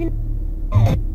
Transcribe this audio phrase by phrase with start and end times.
[0.00, 1.09] Brazil.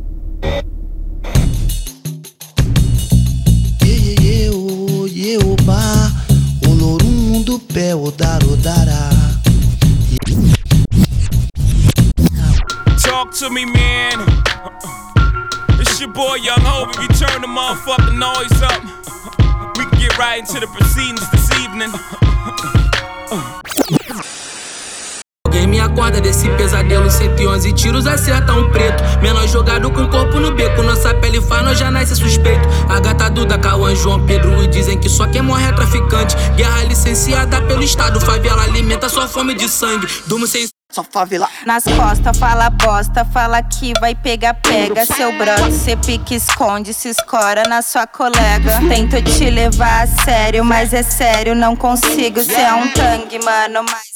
[33.85, 38.63] Cauã, João Pedro Dizem que só quem morre é traficante Guerra licenciada pelo Estado Favela
[38.63, 41.47] alimenta sua fome de sangue Durmo sem Só favela.
[41.65, 45.71] Nas costas, fala bosta, fala que vai pegar, pega seu brother.
[45.71, 48.79] Cê pique, esconde, se escora na sua colega.
[48.87, 52.41] Tento te levar a sério, mas é sério, não consigo.
[52.41, 54.14] Cê é um tangue, mano, mas.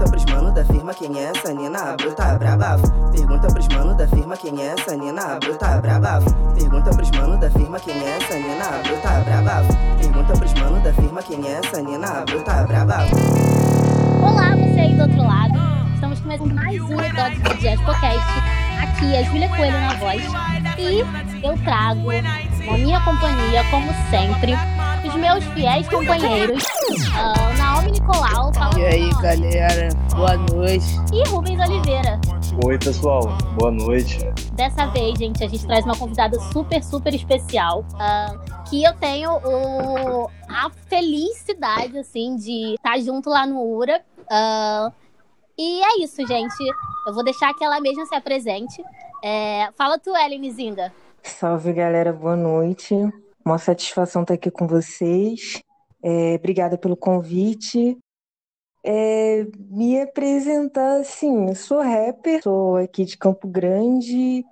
[0.00, 2.90] Pergunta pros mano da firma quem é essa Nina, bruta brabafo.
[3.12, 6.34] Pergunta pros mano da firma quem é essa Nina, bruta brabafo.
[6.54, 9.76] Pergunta pros mano da firma quem é essa Nina, bruta brabafo.
[9.98, 13.14] Pergunta pros mano da firma quem é essa Nina, bruta brabafo.
[14.22, 15.92] Olá, você aí do outro lado.
[15.92, 18.59] Estamos começando mais um episódio do Jazz Podcast.
[18.82, 20.22] Aqui é Júlia Coelho na voz.
[20.78, 21.00] E
[21.46, 22.10] eu trago
[22.66, 24.54] na minha companhia, como sempre,
[25.06, 26.62] os meus fiéis companheiros,
[27.14, 30.86] ah, Naomi Nicolau fala E aí, galera, boa noite.
[31.12, 32.20] e Rubens Oliveira.
[32.66, 33.22] Oi, pessoal.
[33.58, 34.18] Boa noite.
[34.52, 37.84] Dessa vez, gente, a gente traz uma convidada super, super especial.
[37.98, 38.34] ah,
[38.68, 44.00] que eu tenho o- a felicidade, assim, de estar junto lá no URA.
[44.30, 44.92] Ah,
[45.58, 46.54] e é isso, gente.
[47.06, 48.82] Eu vou deixar que ela mesma se apresente.
[49.22, 50.92] É, fala tu, Ellen Zinga.
[51.22, 52.94] Salve galera, boa noite.
[53.44, 55.62] Uma satisfação estar aqui com vocês.
[56.02, 57.98] É, obrigada pelo convite.
[58.84, 64.42] É, me apresentar, assim, sou rapper, sou aqui de Campo Grande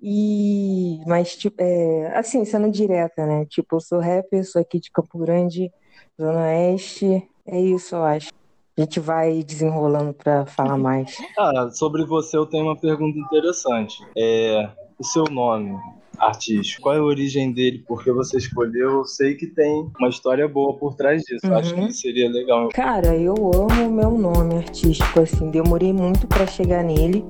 [0.00, 3.46] e, mas tipo, é, assim, sendo direta, né?
[3.46, 5.72] Tipo, eu sou rapper, sou aqui de Campo Grande,
[6.20, 7.26] Zona Oeste.
[7.46, 8.37] É isso, eu acho.
[8.78, 11.16] A gente vai desenrolando para falar mais.
[11.36, 13.96] Ah, sobre você eu tenho uma pergunta interessante.
[14.16, 15.76] É, o seu nome
[16.16, 17.82] artístico, qual é a origem dele?
[17.88, 21.44] Porque você escolheu, eu sei que tem uma história boa por trás disso.
[21.46, 21.86] Eu Acho Uhum.
[21.88, 22.68] que seria legal.
[22.68, 27.24] Cara, eu amo o meu nome artístico, assim, demorei muito pra chegar nele.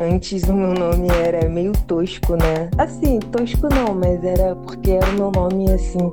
[0.00, 2.70] Antes o meu nome era meio tosco, né?
[2.78, 6.12] Assim, tosco não, mas era porque era o meu nome, assim,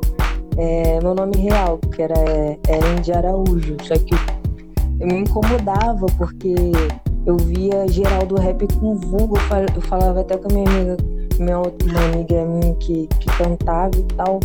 [0.57, 3.77] é, meu nome real, que era é, Ellen de Araújo.
[3.83, 4.13] Só que
[5.01, 6.53] eu me incomodava porque
[7.25, 10.69] eu via geral do rap com vulgo, eu fal- eu falava até com a minha
[10.69, 10.97] amiga,
[11.39, 14.39] minha outra amiga minha que, que cantava e tal.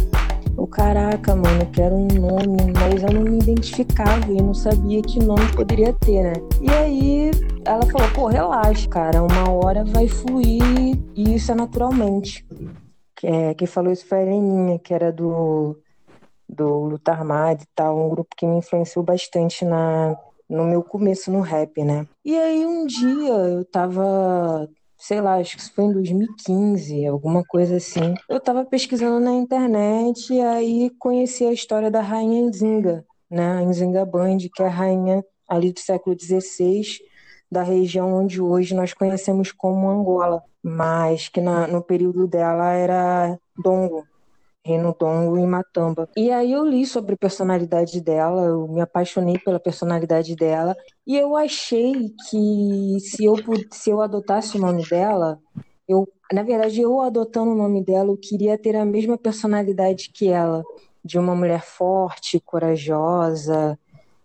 [0.56, 5.03] Eu, caraca, mano, eu quero um nome, mas eu não me identificava e não sabia
[5.03, 6.33] que nome poderia ter, né?
[6.62, 7.31] E aí
[7.62, 10.62] ela falou, pô, relaxa, cara, uma hora vai fluir
[11.15, 12.47] e isso é naturalmente.
[13.23, 15.77] É, quem falou isso foi a Heleninha, que era do,
[16.49, 20.17] do Luta Armada e tal, um grupo que me influenciou bastante na,
[20.49, 22.07] no meu começo no rap, né?
[22.25, 24.69] E aí um dia eu tava
[24.99, 28.15] sei lá, acho que isso foi em 2015, alguma coisa assim.
[28.29, 33.59] Eu tava pesquisando na internet e aí conheci a história da rainha Nzinga, né?
[33.59, 36.83] A Nzinga Band, que é a rainha ali do século XVI,
[37.51, 43.39] da região onde hoje nós conhecemos como Angola, mas que na- no período dela era
[43.62, 44.05] Dongo.
[44.66, 46.09] Reino Dongo e Matamba.
[46.16, 51.16] E aí eu li sobre a personalidade dela, eu me apaixonei pela personalidade dela e
[51.16, 53.37] eu achei que se eu,
[53.71, 55.38] se eu adotasse o nome dela,
[55.88, 60.26] eu, na verdade, eu adotando o nome dela, eu queria ter a mesma personalidade que
[60.28, 60.65] ela,
[61.05, 63.78] de uma mulher forte, corajosa,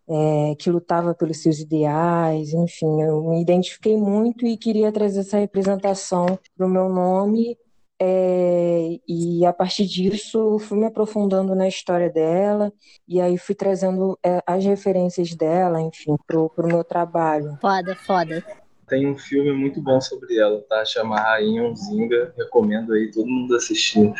[0.10, 5.38] é, que lutava pelos seus ideais, enfim, eu me identifiquei muito e queria trazer essa
[5.38, 6.26] representação
[6.58, 7.56] pro meu nome.
[8.04, 12.74] É, e a partir disso, fui me aprofundando na história dela,
[13.08, 17.60] e aí fui trazendo é, as referências dela, enfim, pro, pro meu trabalho.
[17.62, 18.44] Foda, foda.
[18.88, 20.84] Tem um filme muito bom sobre ela, tá?
[20.84, 22.34] Chama Rainha Unzinga.
[22.36, 24.12] Recomendo aí todo mundo assistir.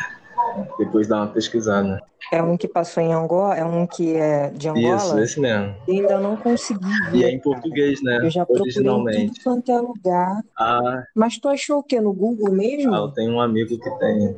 [0.78, 2.02] Depois dá uma pesquisada.
[2.32, 4.96] É um que passou em Angola, é um que é de Angola.
[4.96, 5.74] Isso, esse mesmo.
[5.86, 7.16] Eu ainda não consegui ver.
[7.16, 8.18] E é em português, né?
[8.18, 9.34] Eu já procurei em Originalmente.
[9.34, 10.42] tudo quanto é lugar.
[10.58, 12.00] Ah, Mas tu achou o quê?
[12.00, 12.94] No Google mesmo?
[12.94, 14.36] Ah, eu tenho um amigo que tem.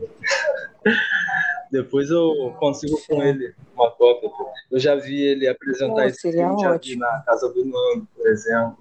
[1.71, 4.31] Depois eu consigo com ele uma cópia.
[4.71, 8.79] Eu já vi ele apresentar esse filme, já vi na Casa do Nando, por exemplo,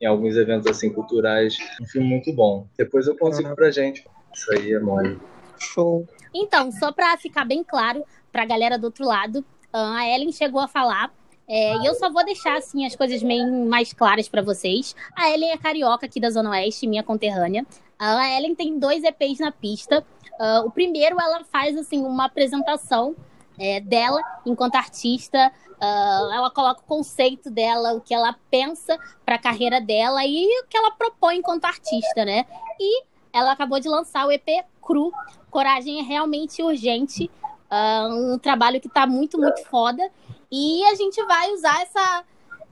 [0.00, 1.58] em alguns eventos assim culturais.
[1.80, 2.66] Um filme muito bom.
[2.78, 4.06] Depois eu consigo pra gente.
[4.34, 5.20] Isso aí é mole.
[5.58, 6.06] Show.
[6.34, 10.60] Então, só pra ficar bem claro pra galera do outro lado, ah, a Ellen chegou
[10.60, 11.12] a falar
[11.52, 14.94] É, e eu só vou deixar assim as coisas meio mais claras para vocês.
[15.16, 17.66] A Ellen é carioca aqui da Zona Oeste, minha conterrânea.
[17.98, 20.04] A Ellen tem dois EPs na pista.
[20.38, 23.16] Uh, o primeiro ela faz assim uma apresentação
[23.58, 25.52] é, dela enquanto artista.
[25.72, 30.46] Uh, ela coloca o conceito dela, o que ela pensa para a carreira dela e
[30.60, 32.46] o que ela propõe enquanto artista, né?
[32.78, 34.46] E ela acabou de lançar o EP
[34.82, 35.12] Cru.
[35.50, 37.30] Coragem é realmente urgente.
[37.70, 40.10] Uh, um trabalho que está muito, muito foda.
[40.50, 42.24] E a gente vai usar essa,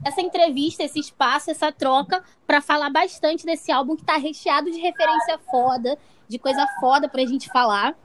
[0.03, 4.79] essa entrevista, esse espaço, essa troca para falar bastante desse álbum que está recheado de
[4.79, 5.97] referência foda,
[6.27, 7.95] de coisa foda pra gente falar.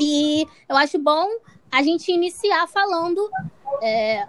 [0.00, 1.28] E eu acho bom
[1.70, 3.28] a gente iniciar falando.
[3.82, 4.26] É,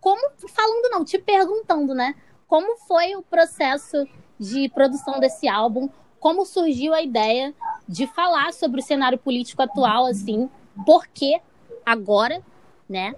[0.00, 0.30] como.
[0.48, 2.14] Falando não, te perguntando, né?
[2.46, 4.06] Como foi o processo
[4.38, 5.88] de produção desse álbum?
[6.24, 7.52] Como surgiu a ideia
[7.86, 10.48] de falar sobre o cenário político atual, assim?
[10.86, 11.38] Por que
[11.84, 12.40] agora,
[12.88, 13.14] né?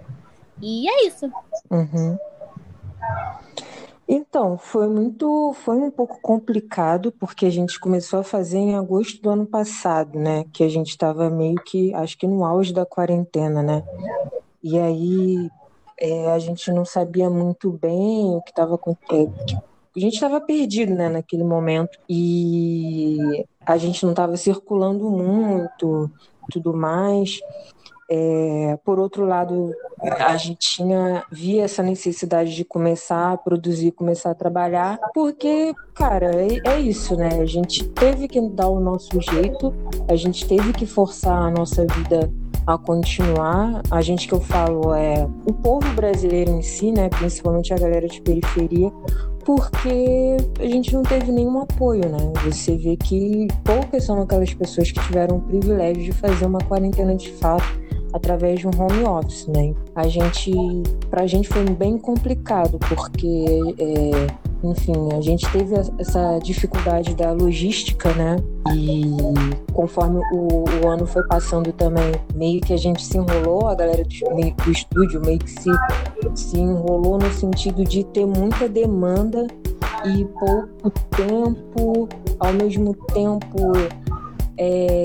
[0.61, 1.31] E é isso.
[1.71, 2.17] Uhum.
[4.05, 9.21] Então, foi muito, foi um pouco complicado, porque a gente começou a fazer em agosto
[9.21, 10.43] do ano passado, né?
[10.51, 13.85] Que a gente estava meio que, acho que no auge da quarentena, né?
[14.61, 15.49] E aí
[15.97, 19.63] é, a gente não sabia muito bem o que estava acontecendo.
[19.97, 21.97] A gente estava perdido, né, naquele momento.
[22.07, 23.17] E
[23.65, 26.07] a gente não estava circulando muito,
[26.51, 27.39] tudo mais.
[28.09, 34.31] É, por outro lado, a gente tinha via essa necessidade de começar a produzir, começar
[34.31, 37.29] a trabalhar, porque, cara, é, é, isso, né?
[37.41, 39.73] A gente teve que dar o nosso jeito,
[40.07, 42.31] a gente teve que forçar a nossa vida
[42.67, 43.81] a continuar.
[43.89, 47.09] A gente que eu falo é o povo brasileiro em si, né?
[47.09, 48.91] Principalmente a galera de periferia,
[49.47, 52.33] porque a gente não teve nenhum apoio, né?
[52.43, 57.15] Você vê que poucas são aquelas pessoas que tiveram o privilégio de fazer uma quarentena
[57.15, 57.63] de fato
[58.11, 59.73] através de um home office, né?
[59.95, 60.51] A gente,
[61.09, 63.45] pra gente foi bem complicado, porque,
[63.79, 64.27] é,
[64.63, 68.37] enfim, a gente teve essa dificuldade da logística, né?
[68.73, 69.03] E
[69.73, 74.03] conforme o, o ano foi passando também, meio que a gente se enrolou, a galera
[74.03, 75.69] do, meio, do estúdio meio que se,
[76.35, 79.47] se enrolou no sentido de ter muita demanda
[80.05, 83.73] e pouco tempo, ao mesmo tempo
[84.57, 85.03] é,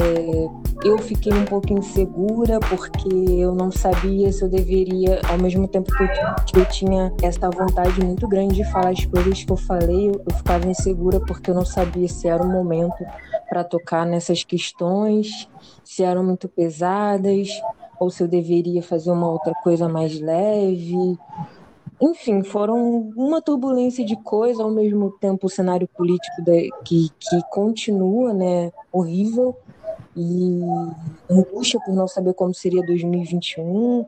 [0.84, 5.94] eu fiquei um pouco insegura porque eu não sabia se eu deveria, ao mesmo tempo
[5.94, 6.08] que eu,
[6.46, 10.22] que eu tinha essa vontade muito grande de falar as coisas que eu falei, eu,
[10.26, 13.04] eu ficava insegura porque eu não sabia se era o momento
[13.48, 15.48] para tocar nessas questões,
[15.84, 17.48] se eram muito pesadas
[18.00, 21.16] ou se eu deveria fazer uma outra coisa mais leve.
[22.02, 26.42] Enfim, foram uma turbulência de coisas, ao mesmo tempo o cenário político
[26.84, 29.56] que, que continua né, horrível.
[30.16, 30.60] E
[31.30, 34.04] angústia por não saber como seria 2021,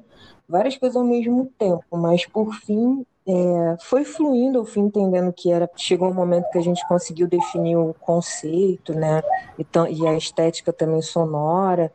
[0.49, 5.51] várias coisas ao mesmo tempo, mas por fim é, foi fluindo, eu fui entendendo que
[5.51, 5.69] era.
[5.77, 9.23] Chegou um momento que a gente conseguiu definir o conceito, né?
[9.59, 11.91] Então, e a estética também sonora.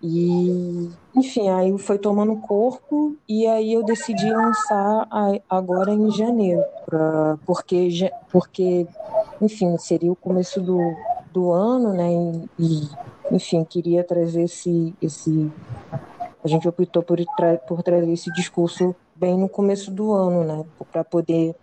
[0.00, 5.08] E, enfim, aí foi tomando corpo e aí eu decidi lançar
[5.48, 7.88] agora em janeiro, pra, porque,
[8.30, 8.86] porque,
[9.40, 10.78] enfim, seria o começo do,
[11.32, 12.12] do ano, né?
[12.56, 12.88] E,
[13.32, 15.50] enfim, queria trazer esse, esse
[16.44, 20.64] a gente optou por, tra por trazer esse discurso bem no começo do ano, né?
[20.90, 21.54] Para poder.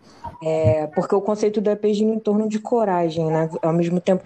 [0.44, 3.50] É, porque o conceito do EP gira em torno de coragem, né?
[3.62, 4.24] Ao mesmo tempo.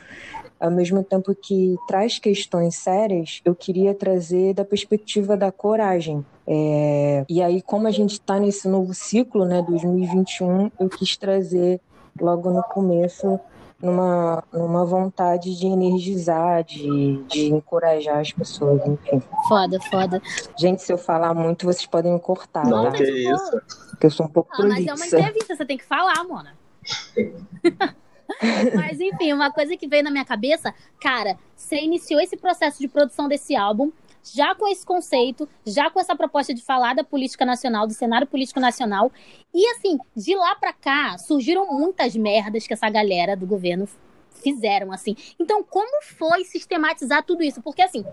[0.59, 6.23] Ao mesmo tempo que traz questões sérias, eu queria trazer da perspectiva da coragem.
[6.45, 11.81] É, e aí, como a gente está nesse novo ciclo, né, 2021, eu quis trazer
[12.19, 13.39] logo no começo
[13.81, 19.21] numa, numa vontade de energizar, de, de encorajar as pessoas, enfim.
[19.47, 20.21] Foda, foda.
[20.57, 22.65] Gente, se eu falar muito, vocês podem me cortar.
[22.65, 22.91] Não, tá?
[22.91, 23.61] que isso.
[23.89, 26.55] Porque eu sou um pouco ah, Mas é uma entrevista, você tem que falar, Mona.
[28.75, 32.87] mas enfim, uma coisa que veio na minha cabeça, cara, você iniciou esse processo de
[32.87, 33.91] produção desse álbum
[34.23, 38.27] já com esse conceito, já com essa proposta de falar da política nacional, do cenário
[38.27, 39.11] político nacional.
[39.53, 43.87] E assim, de lá para cá, surgiram muitas merdas que essa galera do governo
[44.31, 45.15] fizeram, assim.
[45.39, 47.61] Então, como foi sistematizar tudo isso?
[47.61, 48.05] Porque assim,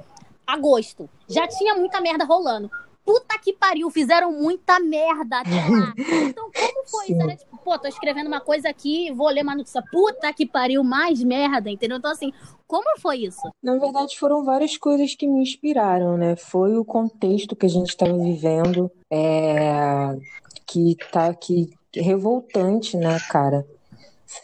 [0.47, 2.71] agosto, já tinha muita merda rolando
[3.09, 5.95] puta que pariu, fizeram muita merda até lá.
[6.29, 7.13] Então, como foi Sim.
[7.15, 7.23] isso?
[7.23, 10.85] Era tipo, pô, tô escrevendo uma coisa aqui, vou ler uma notícia, puta que pariu,
[10.85, 11.97] mais merda, entendeu?
[11.97, 12.31] Então, assim,
[12.67, 13.41] como foi isso?
[13.63, 16.37] Na verdade, foram várias coisas que me inspiraram, né?
[16.37, 20.15] Foi o contexto que a gente estava vivendo, é...
[20.67, 23.67] que tá que revoltante, né, cara?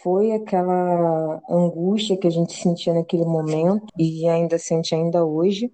[0.02, 5.71] Foi aquela angústia que a gente sentia naquele momento e ainda sente ainda hoje.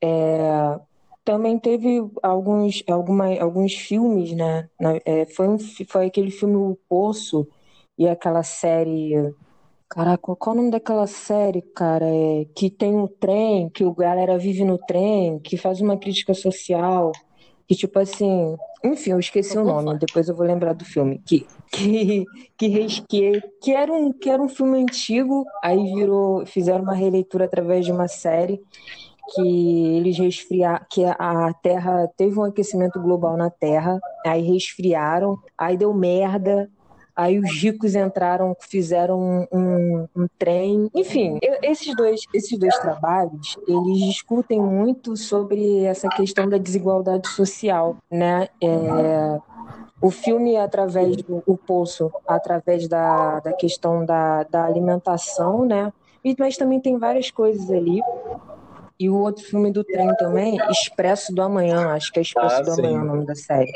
[0.00, 0.78] É
[1.24, 4.68] também teve alguns, alguma, alguns filmes, né?
[5.04, 7.48] É, foi, um, foi aquele filme O Poço
[7.98, 9.34] e aquela série.
[9.88, 12.04] Caraca, qual é o nome daquela série, cara?
[12.06, 16.34] É, que tem um trem, que o galera vive no trem, que faz uma crítica
[16.34, 17.10] social,
[17.66, 18.56] que tipo assim.
[18.84, 21.22] Enfim, eu esqueci o nome, depois eu vou lembrar do filme.
[21.24, 22.26] Que, que,
[22.58, 27.46] que, que, que, era um, que era um filme antigo, aí virou, fizeram uma releitura
[27.46, 28.60] através de uma série
[29.34, 35.76] que eles resfriaram, que a Terra teve um aquecimento global na Terra, aí resfriaram, aí
[35.76, 36.68] deu merda,
[37.16, 42.76] aí os ricos entraram, fizeram um, um, um trem, enfim, eu- esses dois, esses dois
[42.78, 48.48] trabalhos, eles discutem muito sobre essa questão da desigualdade social, né?
[48.60, 49.38] É,
[50.00, 55.92] o filme através do o Poço, através da, da questão da, da alimentação, né?
[56.22, 58.02] E, mas também tem várias coisas ali.
[58.98, 62.62] E o outro filme do trem também, Expresso do Amanhã, acho que é Expresso Ah,
[62.62, 62.80] do sim.
[62.82, 63.72] Amanhã o nome da série.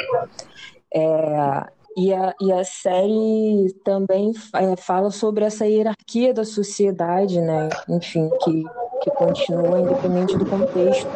[0.95, 1.65] É,
[1.97, 7.69] e, a, e a série também é, fala sobre essa hierarquia da sociedade, né?
[7.89, 8.65] Enfim, que,
[9.03, 11.09] que continua independente do contexto.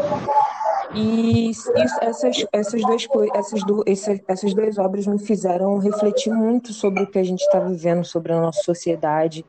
[0.95, 7.05] E isso, essas, essas, duas, essas, essas, essas duas obras me fizeram refletir muito sobre
[7.05, 9.45] o que a gente está vivendo, sobre a nossa sociedade.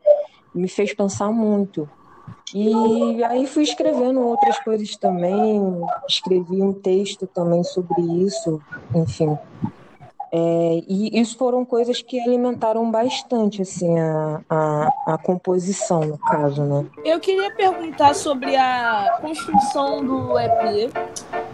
[0.54, 1.90] Me fez pensar muito.
[2.54, 5.60] E aí fui escrevendo outras coisas também,
[6.08, 8.62] escrevi um texto também sobre isso,
[8.94, 9.38] enfim.
[10.36, 16.64] É, e isso foram coisas que alimentaram bastante assim a, a, a composição, no caso,
[16.64, 16.88] né?
[17.06, 20.92] Eu queria perguntar sobre a construção do EP,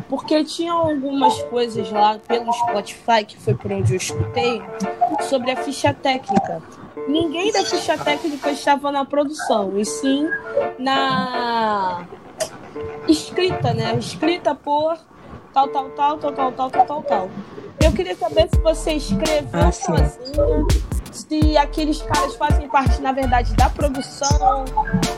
[0.07, 4.61] porque tinha algumas coisas lá pelo Spotify, que foi por onde eu escutei,
[5.23, 6.63] sobre a ficha técnica.
[7.07, 10.27] Ninguém da ficha técnica estava na produção, e sim
[10.77, 12.05] na
[13.07, 13.95] escrita, né?
[13.97, 14.97] Escrita por
[15.53, 17.29] tal, tal, tal, tal, tal, tal, tal, tal.
[17.83, 20.67] Eu queria saber se você escreveu ah, sozinho,
[21.11, 24.65] se aqueles caras fazem parte, na verdade, da produção.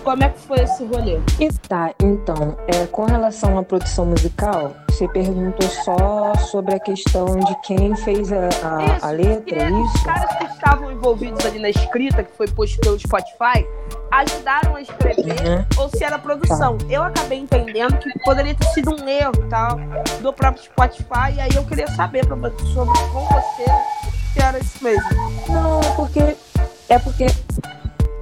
[0.04, 1.20] Como é que foi esse rolê?
[1.68, 7.56] Tá, então, é, com relação à produção musical, você perguntou só sobre a questão de
[7.62, 10.06] quem fez a, a, a letra, é Os isso?
[10.06, 13.66] caras que estavam envolvidos ali na escrita, que foi posto pelo Spotify,
[14.12, 15.66] ajudaram a escrever Uhum.
[15.84, 16.78] ou se era produção.
[16.90, 19.78] Eu acabei entendendo que poderia ter sido um erro tal
[20.22, 22.36] do próprio Spotify, e aí eu queria saber pra,
[22.74, 24.01] sobre com você
[24.34, 25.10] se era isso mesmo.
[25.50, 26.38] Não, é porque.
[26.90, 27.26] É porque.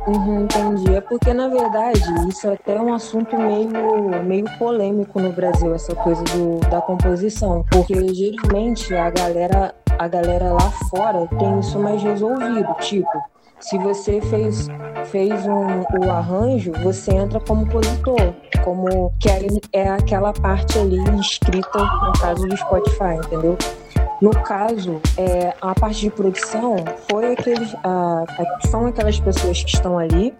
[0.08, 0.96] Uhum, entendi.
[0.96, 5.94] É porque, na verdade, isso é até um assunto meio, meio polêmico no Brasil, essa
[5.96, 7.64] coisa do, da composição.
[7.70, 12.74] Porque geralmente a galera, a galera lá fora tem isso mais resolvido.
[12.80, 13.22] Tipo,
[13.60, 14.68] se você fez,
[15.12, 18.34] fez um, o arranjo, você entra como compositor.
[18.64, 23.58] Como que aí é aquela parte ali escrita, no caso do Spotify, entendeu?
[24.22, 26.76] No caso, é, a parte de produção
[27.10, 28.26] foi aqueles, a-
[28.70, 30.34] são aquelas pessoas que estão ali,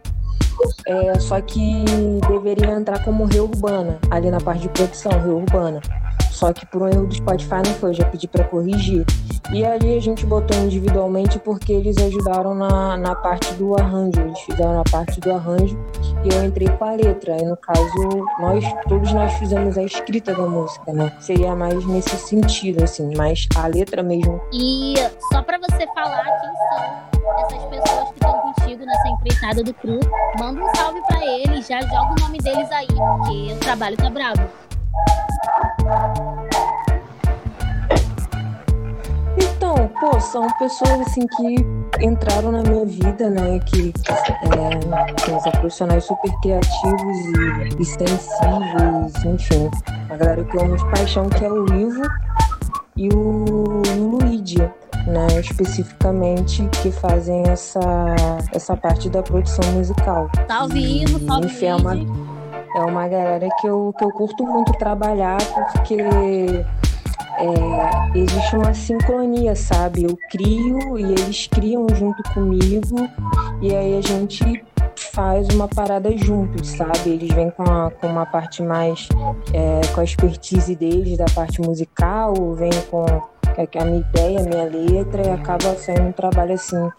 [0.86, 1.86] é, só que
[2.30, 5.80] deveria entrar como reurbana, ali na parte de produção, reurbana.
[6.40, 9.06] Só que por um erro do Spotify não foi, eu já pedi para corrigir.
[9.52, 14.40] E ali a gente botou individualmente porque eles ajudaram na, na parte do arranjo, eles
[14.40, 15.78] fizeram a parte do arranjo
[16.24, 17.36] e eu entrei com a letra.
[17.36, 17.84] Aí no caso,
[18.40, 21.14] nós todos nós fizemos a escrita da música, né?
[21.20, 24.40] Seria mais nesse sentido, assim, mas a letra mesmo.
[24.54, 24.94] E
[25.34, 30.00] só pra você falar quem são essas pessoas que estão contigo nessa empreitada do Cru,
[30.40, 34.10] manda um salve pra eles, já joga o nome deles aí, porque o trabalho tá
[34.10, 34.69] brabo.
[39.38, 43.60] Então, pô, são pessoas assim que entraram na minha vida, né?
[43.60, 43.94] Que
[44.58, 47.18] é, são profissionais super criativos
[47.78, 49.70] e, e sensíveis, enfim.
[50.10, 52.04] A galera que eu amo de paixão, que é o Ivo
[52.96, 54.58] e o, Luigi,
[55.08, 55.28] né?
[55.40, 57.80] Especificamente, que fazem essa,
[58.54, 60.30] essa parte da produção musical.
[60.48, 61.66] Salve, Ivo, salve, enfim,
[62.76, 65.38] é uma, galera que eu, que eu curto muito trabalhar
[65.76, 65.98] porque
[67.38, 70.04] é, existe uma sincronia, sabe?
[70.04, 72.96] Eu crio e eles criam junto comigo
[73.62, 74.64] e aí a gente
[75.14, 77.10] faz uma parada juntos, sabe?
[77.10, 79.08] Eles vêm com, a- com uma parte mais
[79.54, 84.64] é, com a expertise deles da parte musical, vem com a minha ideia, a minha
[84.66, 86.90] letra e acaba sendo um trabalho assim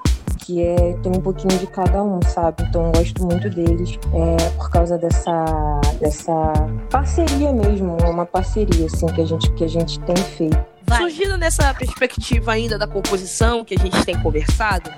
[0.45, 2.65] que é tem um pouquinho de cada um, sabe?
[2.69, 6.53] Então eu gosto muito deles é, por causa dessa dessa
[6.91, 10.80] parceria mesmo, uma parceria assim que a gente que a gente tem feito.
[10.97, 14.91] Surgindo nessa perspectiva ainda da composição que a gente tem conversado,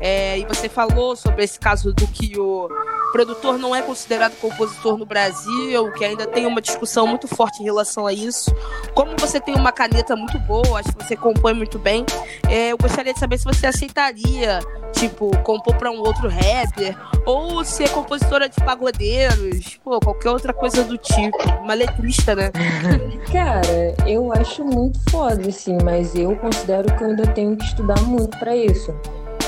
[0.00, 2.68] é, e você falou sobre esse caso do que o
[3.12, 7.64] produtor não é considerado compositor no Brasil, que ainda tem uma discussão muito forte em
[7.64, 8.54] relação a isso.
[8.94, 12.04] Como você tem uma caneta muito boa, acho que você compõe muito bem,
[12.48, 14.60] é, eu gostaria de saber se você aceitaria,
[14.92, 20.84] tipo, compor para um outro rapper, ou ser compositora de pagodeiros, pô, qualquer outra coisa
[20.84, 21.38] do tipo.
[21.60, 22.50] Uma letrista, né?
[23.32, 28.00] Cara, eu acho muito foda, assim, mas eu considero que eu ainda tenho que estudar
[28.02, 28.94] muito para isso.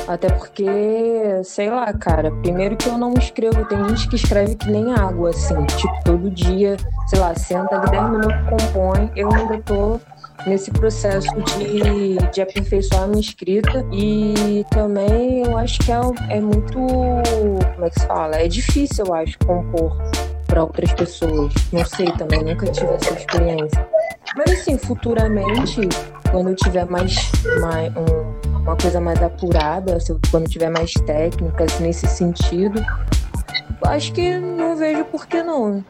[0.08, 0.66] Até porque,
[1.44, 5.30] sei lá, cara, primeiro que eu não escrevo, tem gente que escreve que nem água,
[5.30, 10.00] assim, tipo, todo dia, sei lá, senta ali 10 minutos, compõe, eu ainda tô
[10.44, 16.40] nesse processo de, de aperfeiçoar a minha escrita e também eu acho que é, é
[16.40, 18.36] muito, como é que se fala?
[18.36, 19.96] É difícil, eu acho, compor
[20.52, 21.50] para outras pessoas.
[21.72, 23.88] Não sei também, nunca tive essa experiência.
[24.36, 25.80] Mas assim, futuramente,
[26.30, 27.14] quando eu tiver mais,
[27.62, 29.96] mais um, uma coisa mais apurada,
[30.30, 32.84] quando tiver mais técnicas nesse sentido,
[33.86, 35.82] acho que não vejo por que não.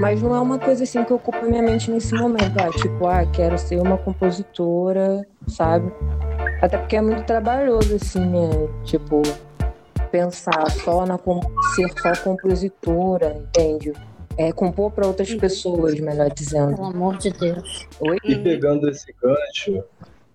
[0.00, 2.56] Mas não é uma coisa assim que ocupa minha mente nesse momento.
[2.60, 5.92] Ah, tipo, ah, quero ser uma compositora, sabe?
[6.62, 8.68] Até porque é muito trabalhoso, assim, né?
[8.84, 9.22] Tipo,
[10.16, 11.18] pensar só na
[11.74, 13.92] ser só compositora, entende?
[14.38, 16.74] É, compor para outras pessoas, melhor dizendo.
[16.74, 17.86] Pelo amor de Deus.
[18.00, 18.16] Oi?
[18.24, 19.84] E pegando esse gancho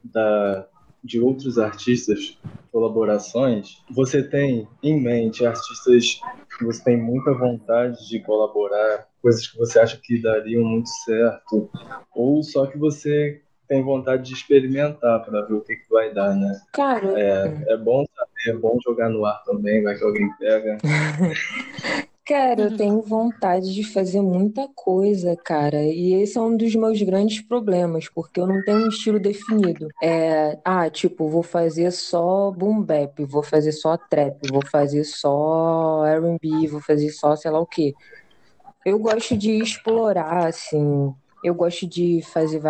[0.03, 0.67] da,
[1.03, 2.37] de outros artistas,
[2.71, 6.19] colaborações, você tem em mente artistas
[6.57, 11.69] que você tem muita vontade de colaborar, coisas que você acha que dariam muito certo,
[12.13, 16.35] ou só que você tem vontade de experimentar para ver o que, que vai dar,
[16.35, 16.59] né?
[16.73, 20.77] Cara, É, é bom saber, é bom jogar no ar também, vai que alguém pega.
[22.31, 25.81] Cara, eu tenho vontade de fazer muita coisa, cara.
[25.81, 29.89] E esse é um dos meus grandes problemas, porque eu não tenho um estilo definido.
[30.01, 36.05] É, ah, tipo, vou fazer só boom bap, vou fazer só trap, vou fazer só
[36.05, 37.93] R&B, vou fazer só sei lá o quê.
[38.85, 41.13] Eu gosto de explorar, assim.
[41.43, 42.61] Eu gosto de fazer.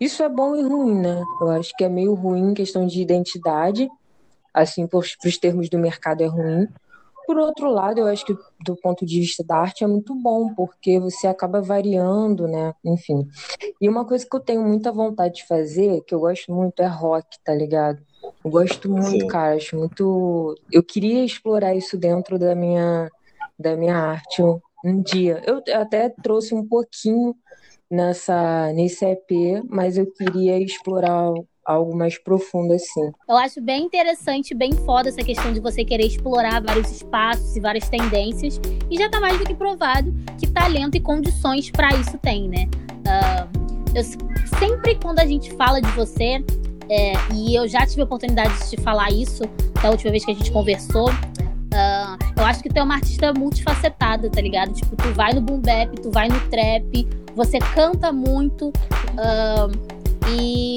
[0.00, 1.22] Isso é bom e ruim, né?
[1.40, 3.90] Eu acho que é meio ruim em questão de identidade.
[4.52, 6.68] Assim, para os termos do mercado é ruim.
[7.26, 10.52] Por outro lado, eu acho que do ponto de vista da arte é muito bom,
[10.52, 12.74] porque você acaba variando, né?
[12.84, 13.28] Enfim.
[13.80, 16.88] E uma coisa que eu tenho muita vontade de fazer, que eu gosto muito, é
[16.88, 18.00] rock, tá ligado?
[18.44, 19.28] Eu gosto muito, Sim.
[19.28, 20.56] cara, acho muito.
[20.72, 23.08] Eu queria explorar isso dentro da minha,
[23.56, 25.40] da minha arte um, dia.
[25.46, 27.36] Eu até trouxe um pouquinho
[27.88, 31.32] nessa, nesse EP, mas eu queria explorar
[31.70, 33.10] algo mais profundo assim.
[33.28, 37.60] Eu acho bem interessante, bem foda essa questão de você querer explorar vários espaços e
[37.60, 38.60] várias tendências.
[38.90, 42.68] E já tá mais do que provado que talento e condições para isso tem, né?
[43.06, 43.46] Ah,
[43.94, 44.02] eu
[44.58, 46.44] sempre quando a gente fala de você,
[46.88, 49.44] é, e eu já tive a oportunidade de te falar isso
[49.82, 51.08] da última vez que a gente conversou.
[51.72, 54.72] ah, eu acho que tu é uma artista multifacetada, tá ligado?
[54.72, 58.72] Tipo, tu vai no boom bap, tu vai no trap, você canta muito.
[59.18, 59.68] ah,
[60.32, 60.69] e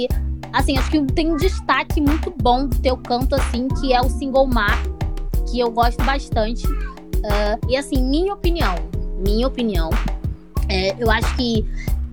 [0.53, 4.09] assim, acho que tem um destaque muito bom do teu canto, assim, que é o
[4.09, 4.77] single Mar,
[5.49, 6.63] que eu gosto bastante.
[7.25, 8.75] Ah, e assim, minha opinião,
[9.25, 9.89] minha opinião,
[10.69, 11.65] é, eu acho que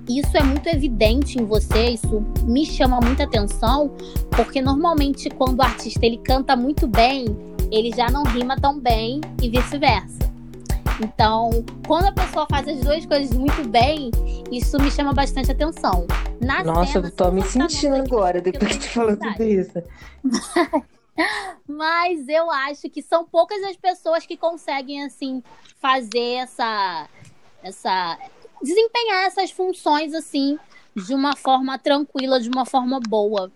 [0.08, 3.92] isso é muito evidente em você, isso me chama muita atenção,
[4.30, 7.26] porque normalmente quando o artista ele canta muito bem,
[7.70, 10.29] ele já não rima tão bem e vice-versa.
[11.02, 11.50] Então,
[11.86, 14.10] quando a pessoa faz as duas coisas muito bem,
[14.52, 16.06] isso me chama bastante atenção.
[16.40, 19.82] Na Nossa, cena, eu tô me sentindo agora, depois que tu falou tudo isso.
[21.66, 25.42] Mas eu acho que são poucas as pessoas que conseguem, assim,
[25.80, 27.08] fazer essa.
[27.62, 28.18] essa
[28.62, 30.58] desempenhar essas funções, assim,
[30.94, 33.50] de uma forma tranquila, de uma forma boa.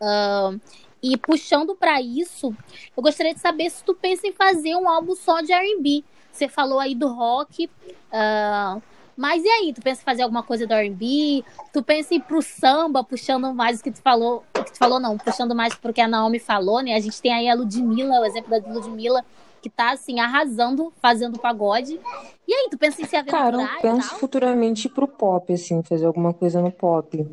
[0.00, 0.60] Ahn,
[1.02, 2.54] e puxando pra isso,
[2.96, 6.04] eu gostaria de saber se tu pensa em fazer um álbum só de R&B.
[6.36, 7.70] Você falou aí do rock,
[8.12, 8.80] ahn,
[9.16, 9.72] mas e aí?
[9.72, 11.42] Tu pensa em fazer alguma coisa do R&B?
[11.72, 14.78] Tu pensa em ir pro samba, puxando mais o que tu falou, o que tu
[14.78, 16.94] falou não, puxando mais pro que a Naomi falou, né?
[16.94, 19.24] A gente tem aí a Ludmilla, o exemplo da Ludmilla,
[19.62, 21.98] que tá assim arrasando, fazendo pagode.
[22.46, 25.82] E aí, tu pensa em se aventurar Cara, eu penso futuramente ir pro pop, assim,
[25.82, 27.26] fazer alguma coisa no pop.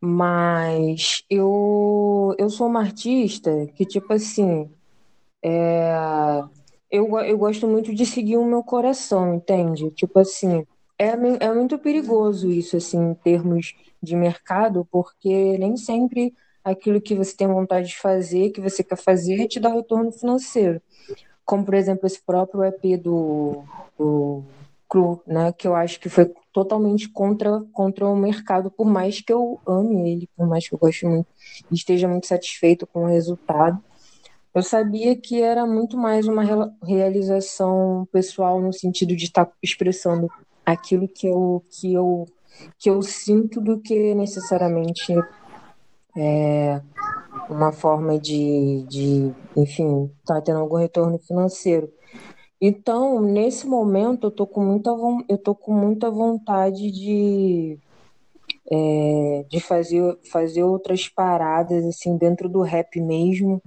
[0.00, 4.70] Mas eu, eu sou uma artista que, tipo assim,
[5.42, 6.42] é,
[6.90, 9.90] eu, eu gosto muito de seguir o meu coração, entende?
[9.90, 10.66] Tipo assim,
[10.98, 11.08] é,
[11.40, 17.36] é muito perigoso isso, assim, em termos de mercado, porque nem sempre aquilo que você
[17.36, 20.80] tem vontade de fazer, que você quer fazer, te dá retorno financeiro.
[21.44, 23.62] Como, por exemplo, esse próprio EP do,
[23.98, 24.42] do
[24.88, 25.52] cru, né?
[25.52, 30.10] Que eu acho que foi totalmente contra, contra o mercado, por mais que eu ame
[30.10, 31.28] ele, por mais que eu goste muito
[31.70, 33.82] esteja muito satisfeito com o resultado.
[34.58, 36.42] Eu sabia que era muito mais uma
[36.82, 40.26] realização pessoal no sentido de estar expressando
[40.66, 42.26] aquilo que eu, que eu,
[42.76, 45.14] que eu sinto do que necessariamente
[46.16, 46.82] é,
[47.48, 51.88] uma forma de, de enfim, tá tendo algum retorno financeiro.
[52.60, 54.90] Então, nesse momento, eu tô com muita,
[55.28, 57.78] eu tô com muita vontade de,
[58.68, 63.62] é, de fazer, fazer outras paradas, assim, dentro do rap mesmo.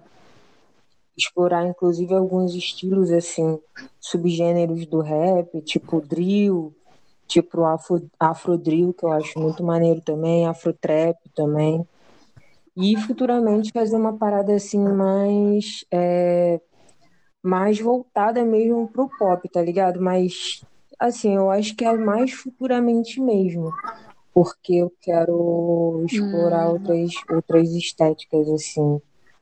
[1.17, 3.59] Explorar, inclusive, alguns estilos, assim,
[3.99, 6.73] subgêneros do rap, tipo drill,
[7.27, 11.85] tipo afro, afro drill, que eu acho muito maneiro também, afro trap também.
[12.75, 15.85] E futuramente fazer uma parada, assim, mais...
[15.91, 16.59] É,
[17.43, 19.99] mais voltada mesmo pro pop, tá ligado?
[19.99, 20.63] Mas,
[20.99, 23.71] assim, eu acho que é mais futuramente mesmo.
[24.33, 26.73] Porque eu quero explorar hum.
[26.73, 29.01] outras, outras estéticas, assim,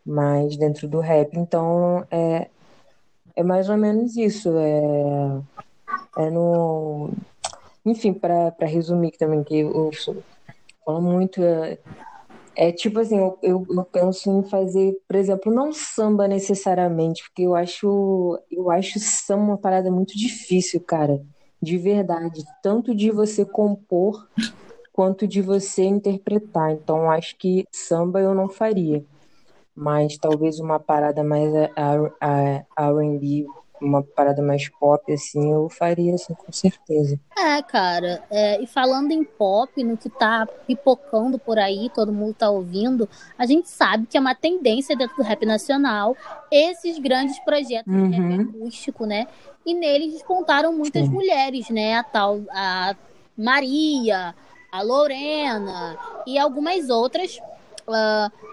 [0.10, 1.38] mais dentro do rap.
[1.38, 2.48] Então, é,
[3.36, 4.50] é mais ou menos isso.
[4.58, 5.42] É,
[6.18, 7.12] é no.
[7.86, 9.92] Enfim, para resumir também, que eu
[10.84, 11.42] falo muito.
[11.42, 11.78] É,
[12.56, 17.44] é tipo assim, eu, eu, eu, penso em fazer, por exemplo, não samba necessariamente, porque
[17.44, 21.22] eu acho, eu acho samba uma parada muito difícil, cara.
[21.62, 22.44] De verdade.
[22.62, 24.28] Tanto de você compor
[24.92, 26.72] quanto de você interpretar.
[26.72, 29.04] Então acho que samba eu não faria.
[29.76, 31.52] Mas talvez uma parada mais
[32.78, 33.48] RB
[33.82, 37.20] uma parada mais pop, assim, eu faria, assim, com certeza.
[37.38, 42.34] É, cara, é, e falando em pop, no que tá pipocando por aí, todo mundo
[42.34, 46.16] tá ouvindo, a gente sabe que é uma tendência dentro do rap nacional
[46.52, 48.10] esses grandes projetos uhum.
[48.10, 48.50] de rap uhum.
[48.50, 49.28] acústico, né?
[49.66, 51.14] E neles despontaram muitas Sim.
[51.14, 51.96] mulheres, né?
[51.96, 52.96] A tal, a
[53.38, 54.36] Maria,
[54.72, 57.40] a Lorena e algumas outras.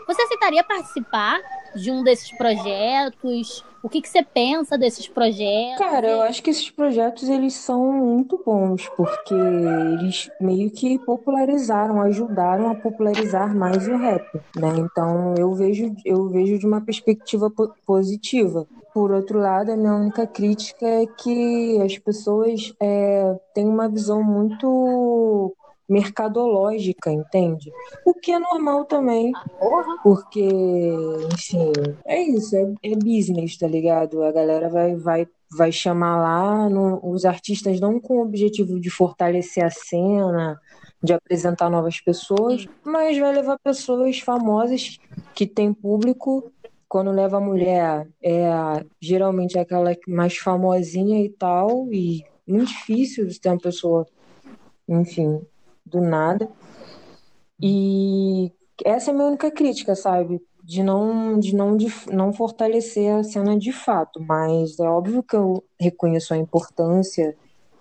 [0.07, 1.41] Você aceitaria participar
[1.75, 3.65] de um desses projetos?
[3.83, 5.79] O que, que você pensa desses projetos?
[5.79, 12.01] Cara, eu acho que esses projetos eles são muito bons, porque eles meio que popularizaram,
[12.01, 14.25] ajudaram a popularizar mais o rap,
[14.57, 14.73] né?
[14.79, 17.53] Então eu vejo, eu vejo de uma perspectiva
[17.87, 18.67] positiva.
[18.93, 24.23] Por outro lado, a minha única crítica é que as pessoas é, têm uma visão
[24.23, 25.55] muito
[25.89, 27.71] mercadológica, entende?
[28.05, 29.33] O que é normal também,
[30.03, 30.49] porque,
[31.33, 31.73] enfim,
[32.05, 34.23] é isso, é, é business, tá ligado?
[34.23, 38.91] A galera vai, vai, vai chamar lá no, os artistas não com o objetivo de
[38.91, 40.61] fortalecer a cena,
[41.03, 44.99] de apresentar novas pessoas, mas vai levar pessoas famosas
[45.35, 46.51] que têm público.
[46.89, 48.49] Quando leva a mulher, é
[49.01, 54.07] geralmente aquela mais famosinha e tal, e muito difícil de ter uma pessoa,
[54.89, 55.41] enfim,
[55.87, 56.49] do nada.
[57.63, 58.53] E
[58.85, 60.43] essa é a minha única crítica, sabe?
[60.63, 65.37] De não, de não, de não fortalecer a cena de fato, mas é óbvio que
[65.37, 67.37] eu reconheço a importância,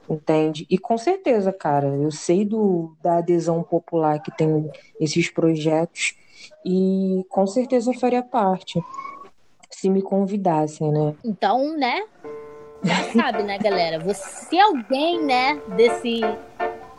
[0.08, 0.68] entende?
[0.70, 6.15] E com certeza, cara, eu sei do, da adesão popular que tem esses projetos
[6.63, 8.80] e com certeza eu faria parte,
[9.72, 11.15] se me convidassem, né?
[11.26, 12.06] Então, né?
[12.84, 14.00] Já sabe, né, galera?
[14.00, 16.22] Você é alguém, né, desse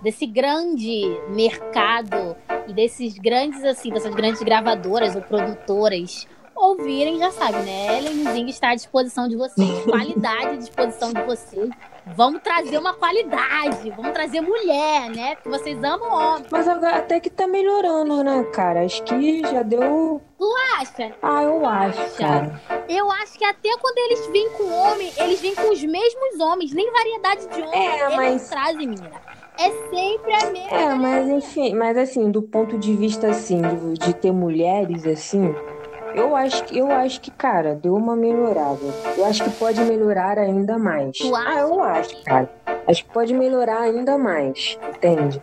[0.07, 2.37] desse grande mercado
[2.69, 7.99] e desses grandes, assim, dessas grandes gravadoras ou produtoras ouvirem, já sabe, né?
[7.99, 9.85] Ellenzinho está à disposição de vocês.
[9.85, 11.69] Qualidade à disposição de vocês.
[12.15, 15.35] Vamos trazer uma qualidade, vamos trazer mulher, né?
[15.35, 16.47] Porque vocês amam homem.
[16.53, 18.85] Mas agora até que tá melhorando, né, cara?
[18.85, 20.23] Acho que já deu.
[20.39, 21.17] Tu acha?
[21.21, 22.63] Ah, eu acho, cara.
[22.89, 26.73] Eu acho que até quando eles vêm com homem, eles vêm com os mesmos homens,
[26.73, 27.75] nem variedade de homens.
[27.75, 28.49] É, eles mas...
[28.49, 29.26] trazem, menina
[29.59, 30.79] é sempre a mesma.
[30.79, 33.61] É, mas enfim, mas assim, do ponto de vista assim,
[33.99, 35.55] de, ter mulheres assim,
[36.15, 38.81] eu acho que eu acho que, cara, deu uma melhorada.
[39.17, 41.17] Eu acho que pode melhorar ainda mais.
[41.35, 42.51] Ah, eu acho, cara.
[42.87, 45.43] Acho que pode melhorar ainda mais, entende?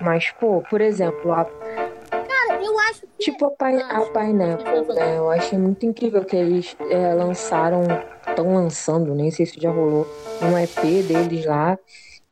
[0.00, 3.30] Mas, pô, por exemplo, a Cara, eu acho que...
[3.30, 5.16] Tipo a, pai, a Pineapple, né?
[5.16, 7.82] Eu achei muito incrível que eles é, lançaram,
[8.26, 10.06] estão lançando, nem sei se já rolou,
[10.42, 11.78] um EP deles lá,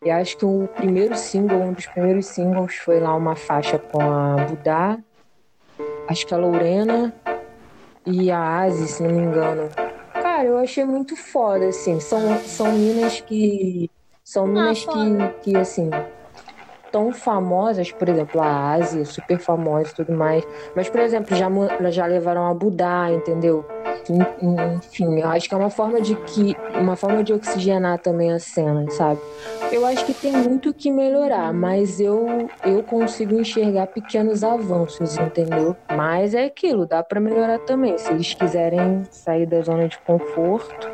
[0.02, 4.00] e acho que o primeiro single, um dos primeiros singles foi lá uma faixa com
[4.00, 4.98] a Budá,
[6.08, 7.14] acho que a Lorena
[8.06, 9.68] e a Asi, se não me engano.
[10.12, 12.00] Cara, eu achei muito foda, assim.
[12.00, 13.90] São, são minas que.
[14.24, 15.90] São ah, minas ah, que, que, assim,
[16.90, 20.46] tão famosas, por exemplo, a Asi, super famosa e tudo mais.
[20.74, 21.48] Mas, por exemplo, já,
[21.90, 23.64] já levaram a Budá, entendeu?
[24.08, 28.38] enfim, eu acho que é uma forma de que uma forma de oxigenar também a
[28.38, 29.20] cena, sabe?
[29.72, 35.76] Eu acho que tem muito que melhorar, mas eu eu consigo enxergar pequenos avanços, entendeu?
[35.94, 37.96] Mas é aquilo, dá para melhorar também.
[37.98, 40.88] Se eles quiserem sair da zona de conforto,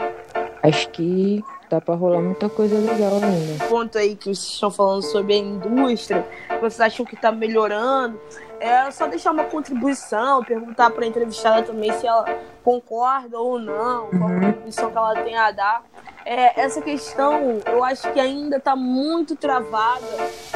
[0.62, 3.64] acho que dá para rolar muita coisa legal ainda.
[3.66, 6.26] ponto aí que vocês estão falando sobre a indústria,
[6.60, 8.20] vocês acham que tá melhorando?
[8.58, 12.24] É só deixar uma contribuição, perguntar para a entrevistada também se ela
[12.64, 15.82] concorda ou não, qual a contribuição que ela tem a dar.
[16.24, 20.06] É, essa questão eu acho que ainda tá muito travada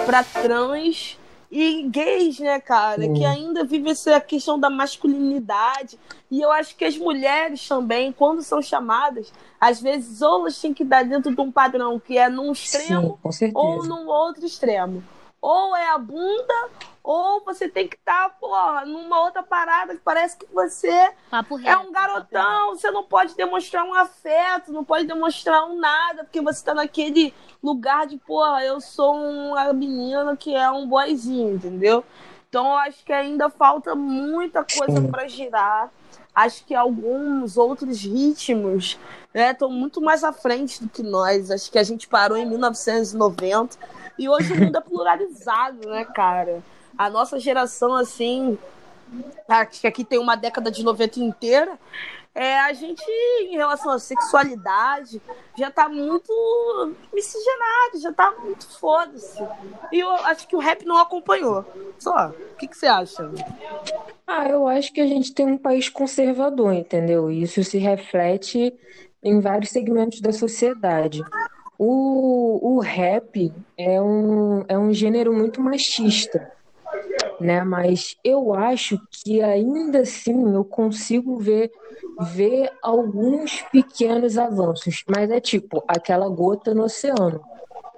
[0.07, 1.20] para trans
[1.51, 3.09] e gays, né, cara?
[3.09, 5.99] Que ainda vive essa questão da masculinidade.
[6.31, 10.73] E eu acho que as mulheres também, quando são chamadas, às vezes ou elas têm
[10.73, 15.03] que dar dentro de um padrão que é num extremo Sim, ou num outro extremo.
[15.43, 16.69] Ou é a bunda,
[17.03, 21.63] ou você tem que estar, porra, numa outra parada que parece que você Papo é
[21.63, 21.89] reto.
[21.89, 26.65] um garotão, você não pode demonstrar um afeto, não pode demonstrar um nada, porque você
[26.65, 32.05] tá naquele lugar de, porra, eu sou uma menina que é um boyzinho, entendeu?
[32.49, 35.89] Então eu acho que ainda falta muita coisa para girar.
[36.35, 38.99] Acho que alguns outros ritmos
[39.35, 41.51] estão muito mais à frente do que nós.
[41.51, 43.77] Acho que a gente parou em 1990
[44.19, 46.63] e hoje o mundo é pluralizado, né, cara?
[47.01, 48.59] A nossa geração, assim,
[49.81, 51.79] que aqui tem uma década de 90 inteira.
[52.35, 53.03] É, a gente,
[53.41, 55.19] em relação à sexualidade,
[55.57, 56.31] já tá muito
[57.11, 59.43] miscigenado, já tá muito foda-se.
[59.91, 61.65] E eu acho que o rap não acompanhou.
[61.99, 63.33] Só, o que, que você acha?
[64.27, 67.31] Ah, eu acho que a gente tem um país conservador, entendeu?
[67.31, 68.75] E isso se reflete
[69.23, 71.23] em vários segmentos da sociedade.
[71.79, 76.53] O, o rap é um, é um gênero muito machista,
[77.41, 77.65] né?
[77.65, 81.71] Mas eu acho que ainda assim eu consigo ver,
[82.35, 87.41] ver alguns pequenos avanços, mas é tipo aquela gota no oceano.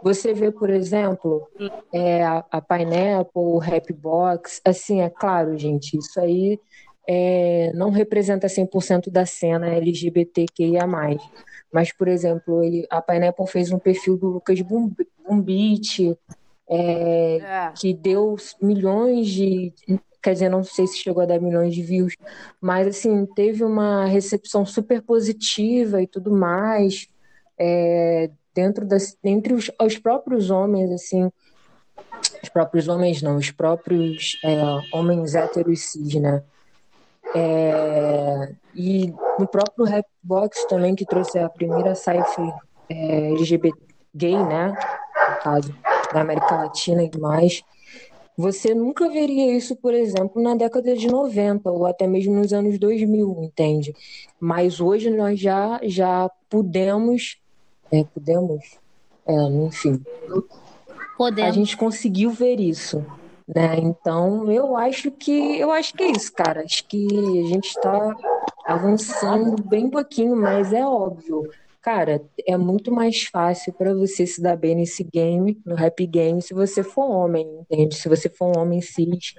[0.02, 1.46] Você vê, por exemplo,
[1.92, 6.58] é, a, Pineapple, o Rapbox, assim, é claro, gente, isso aí
[7.06, 10.86] é, não representa 100% da cena LGBTQIA+.
[11.72, 14.92] Mas, por exemplo, ele, a Pineapple fez um perfil do Lucas Bum-
[15.26, 16.18] Bumbit,
[16.72, 17.72] é, É.
[17.76, 19.72] que deu milhões de.
[20.22, 22.14] Quer dizer, não sei se chegou a dar milhões de views,
[22.60, 27.08] mas assim, teve uma recepção super positiva e tudo mais.
[27.58, 31.30] É, dentro das, entre os, os próprios homens, assim,
[32.42, 34.56] os próprios homens não, os próprios é,
[34.96, 36.42] homens héteros cis, né?
[37.34, 42.52] É, e no próprio Rapbox também, que trouxe a primeira cipher
[42.88, 43.76] é, LGBT
[44.14, 44.68] gay, né?
[44.68, 45.74] No caso,
[46.12, 47.62] da América Latina e demais.
[48.36, 52.78] Você nunca veria isso, por exemplo, na década de 90 ou até mesmo nos anos
[52.78, 53.94] 2000, entende?
[54.40, 57.38] Mas hoje nós já, já pudemos,
[57.90, 58.78] é, pudemos,
[59.26, 61.54] é, enfim, a Podemos.
[61.54, 63.04] gente conseguiu ver isso,
[63.46, 63.78] né?
[63.78, 66.62] Então, eu acho que eu acho que é isso, cara.
[66.62, 68.16] Acho que a gente está
[68.66, 71.50] avançando bem pouquinho, mas é óbvio.
[71.82, 76.40] Cara, é muito mais fácil para você se dar bem nesse game, no rap game,
[76.40, 77.96] se você for homem, entende?
[77.96, 79.34] Se você for um homem cis,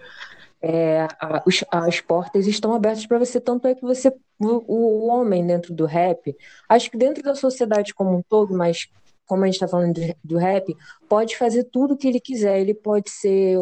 [0.61, 5.07] é, a- os- as portas estão abertas para você, tanto é que você, o, o
[5.07, 6.35] homem dentro do rap,
[6.69, 8.87] acho que dentro da sociedade como um todo, mas
[9.25, 10.75] como a gente está falando do, do rap,
[11.09, 12.59] pode fazer tudo o que ele quiser.
[12.59, 13.57] Ele pode ser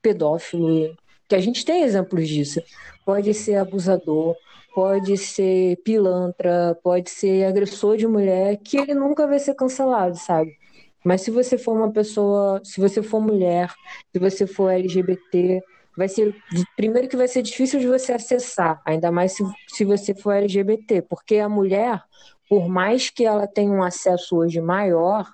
[0.00, 0.96] pedófilo,
[1.28, 2.60] que a gente tem exemplos disso.
[3.04, 4.36] Pode ser abusador,
[4.74, 10.56] pode ser pilantra, pode ser agressor de mulher, que ele nunca vai ser cancelado, sabe?
[11.04, 13.72] Mas se você for uma pessoa, se você for mulher,
[14.12, 15.60] se você for LGBT,
[15.96, 16.34] vai ser
[16.76, 21.02] primeiro que vai ser difícil de você acessar, ainda mais se, se você for LGBT,
[21.02, 22.02] porque a mulher,
[22.48, 25.28] por mais que ela tenha um acesso hoje maior,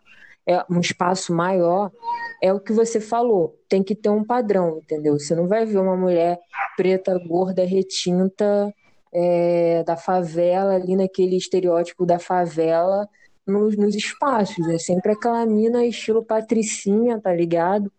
[0.46, 1.92] é um espaço maior,
[2.42, 5.18] é o que você falou, tem que ter um padrão, entendeu?
[5.18, 6.40] Você não vai ver uma mulher
[6.76, 8.72] preta, gorda, retinta,
[9.12, 13.08] é, da favela, ali naquele estereótipo da favela,
[13.46, 14.66] nos, nos espaços.
[14.68, 17.90] É sempre aquela mina estilo patricinha, tá ligado?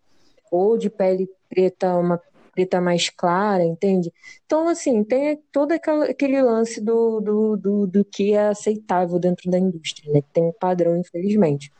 [0.50, 2.20] Ou de pele preta, uma
[2.52, 4.12] preta mais clara, entende?
[4.44, 9.58] Então, assim, tem todo aquele lance do, do, do, do que é aceitável dentro da
[9.58, 10.22] indústria, né?
[10.22, 11.72] Que tem um padrão, infelizmente.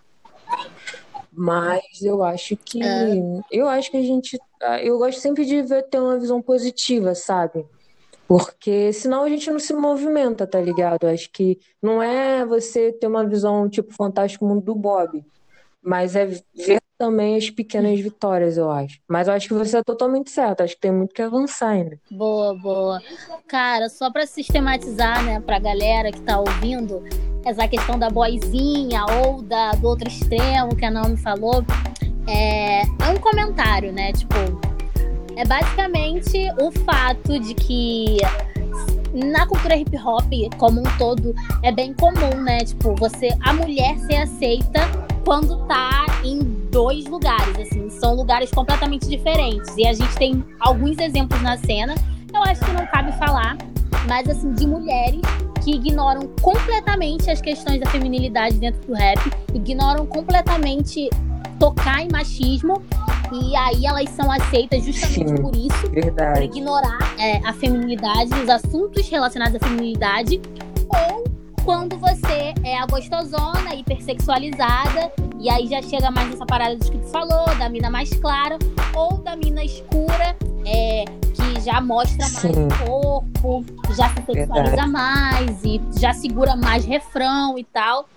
[1.32, 2.80] Mas eu acho que
[3.52, 4.36] eu acho que a gente
[4.82, 7.64] eu gosto sempre de ver ter uma visão positiva, sabe?
[8.30, 11.08] Porque senão a gente não se movimenta, tá ligado?
[11.08, 15.24] Acho que não é você ter uma visão tipo fantástico mundo do Bob,
[15.82, 19.00] mas é ver também as pequenas vitórias, eu acho.
[19.08, 20.60] Mas eu acho que você é totalmente certo.
[20.60, 21.98] Acho que tem muito que avançar ainda.
[22.08, 23.02] Boa, boa.
[23.48, 27.02] Cara, só pra sistematizar, né, pra galera que tá ouvindo,
[27.44, 31.64] essa questão da boizinha ou da, do outro extremo que a Naomi falou,
[32.28, 34.12] é, é um comentário, né?
[34.12, 34.69] Tipo,
[35.40, 38.18] é basicamente o fato de que
[39.14, 42.58] na cultura hip hop como um todo é bem comum, né?
[42.58, 44.80] Tipo, você a mulher ser aceita
[45.24, 49.74] quando tá em dois lugares, assim, são lugares completamente diferentes.
[49.78, 51.94] E a gente tem alguns exemplos na cena.
[52.32, 53.56] Eu acho que não cabe falar,
[54.08, 55.20] mas assim, de mulheres
[55.62, 59.20] que ignoram completamente as questões da feminilidade dentro do rap,
[59.54, 61.10] ignoram completamente
[61.58, 62.82] tocar em machismo
[63.32, 66.40] e aí elas são aceitas justamente Sim, por isso, verdade.
[66.40, 70.40] por ignorar é, a feminilidade, os assuntos relacionados à feminilidade,
[70.88, 71.24] ou
[71.64, 76.98] quando você é a gostosona, hipersexualizada, e aí já chega mais nessa parada do que
[76.98, 78.58] tu falou, da mina mais clara,
[78.94, 82.66] ou da mina escura, é, que já mostra mais Sim.
[82.66, 83.64] o corpo,
[83.96, 88.08] já se sexualiza mais e já segura mais refrão e tal.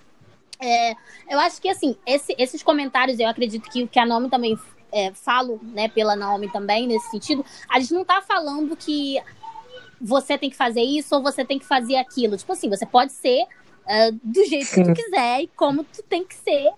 [0.61, 0.91] É,
[1.29, 4.57] eu acho que assim, esse- esses comentários, eu acredito que o que a Naomi também
[4.91, 9.19] é, falo, né, pela Naomi também, nesse sentido, a gente não tá falando que
[9.99, 12.37] você tem que fazer isso ou você tem que fazer aquilo.
[12.37, 13.45] Tipo assim, você pode ser
[13.87, 14.93] é, do jeito que tu Sim.
[14.93, 16.71] quiser e como tu tem que ser,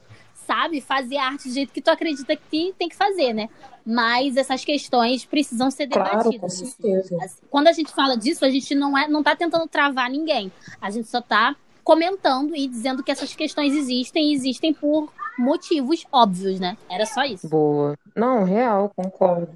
[0.45, 0.81] sabe?
[0.81, 3.49] Fazer arte do jeito que tu acredita que tem que fazer, né?
[3.85, 6.53] Mas essas questões precisam ser Claro, com debatidas.
[6.53, 6.65] assim.
[6.65, 7.17] certeza.
[7.23, 10.51] Assim, Quando a gente fala disso, a gente não, é, não tá tentando travar ninguém.
[10.81, 16.05] A gente só tá comentando e dizendo que essas questões existem e existem por motivos
[16.11, 16.77] óbvios, né?
[16.89, 17.47] Era só isso.
[17.47, 17.95] Boa.
[18.15, 19.49] Não, real, concordo.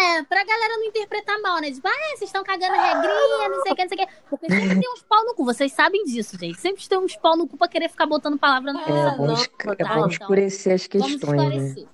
[0.00, 1.72] É, pra galera não interpretar mal, né?
[1.72, 4.12] Tipo, ah, vocês estão cagando regrinha, não sei o que, não sei o que.
[4.30, 6.60] Porque sempre tem uns pau no cu, vocês sabem disso, gente.
[6.60, 8.84] Sempre tem uns pau no cu pra querer ficar botando palavra no É
[9.16, 11.46] bom, não, é bom então, escurecer as Vamos questões, né?
[11.56, 11.86] esclarecer.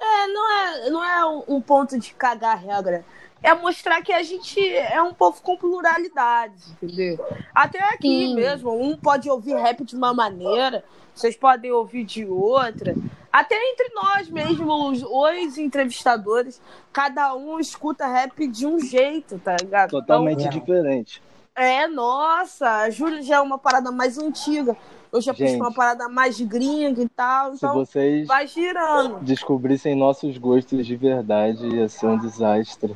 [0.00, 3.04] É, não é, não é um- um ponto de cagar a regra.
[3.42, 7.24] É mostrar que a gente é um povo com pluralidade, entendeu?
[7.54, 8.34] Até aqui Sim.
[8.34, 10.82] mesmo, um pode ouvir rap de uma maneira,
[11.14, 12.94] vocês podem ouvir de outra.
[13.32, 16.60] Até entre nós mesmo, os, os entrevistadores,
[16.92, 19.90] cada um escuta rap de um jeito, tá ligado?
[19.90, 21.22] Totalmente Então- diferente.
[21.54, 24.76] É, nossa, a Júlia já é uma parada mais antiga.
[25.12, 25.56] Eu já Gente.
[25.56, 27.50] uma parada mais gringa e tal.
[27.52, 29.18] Se Então vocês vai girando.
[29.22, 32.94] descobrissem nossos gostos de verdade, ia ser um desastre.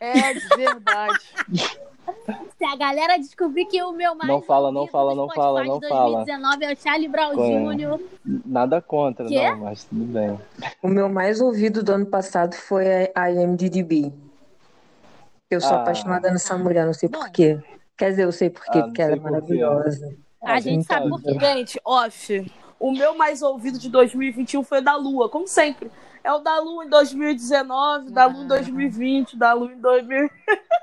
[0.00, 1.18] É, de verdade.
[2.58, 5.64] Se a galera descobrir que o meu mais Não fala, não ouvido fala, não fala,
[5.64, 6.24] não de fala.
[6.24, 7.76] 2019 é o Charlie Brown é?
[7.76, 8.00] Jr.
[8.44, 9.50] Nada contra, Quê?
[9.50, 10.38] não, mas tudo bem.
[10.82, 14.12] O meu mais ouvido do ano passado foi a IMDb.
[15.50, 15.82] Eu sou Ah.
[15.82, 17.20] apaixonada nessa mulher, não sei Bom.
[17.20, 17.58] porquê.
[17.96, 20.16] Quer dizer, eu sei porquê, Ah, porque ela é maravilhosa.
[20.42, 21.38] A gente sabe por quê.
[21.38, 22.52] Gente, off.
[22.80, 25.88] O meu mais ouvido de 2021 foi o da Lua, como sempre.
[26.24, 30.30] É o da Lua em 2019, da Lua em 2020, da Lua em 2000.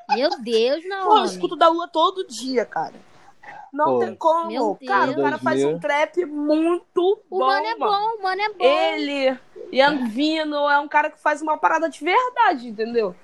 [0.10, 1.08] Meu Deus, não.
[1.08, 2.96] Pô, eu escuto da Lua todo dia, cara.
[3.72, 4.00] Não Pô.
[4.00, 4.76] tem como.
[4.86, 5.80] Cara, o cara faz um 2000.
[5.80, 7.46] trap muito O bom.
[7.48, 8.66] mano é bom, o mano é bom.
[8.66, 9.40] Ele,
[9.72, 13.16] Young Vino, é um cara que faz uma parada de verdade, entendeu?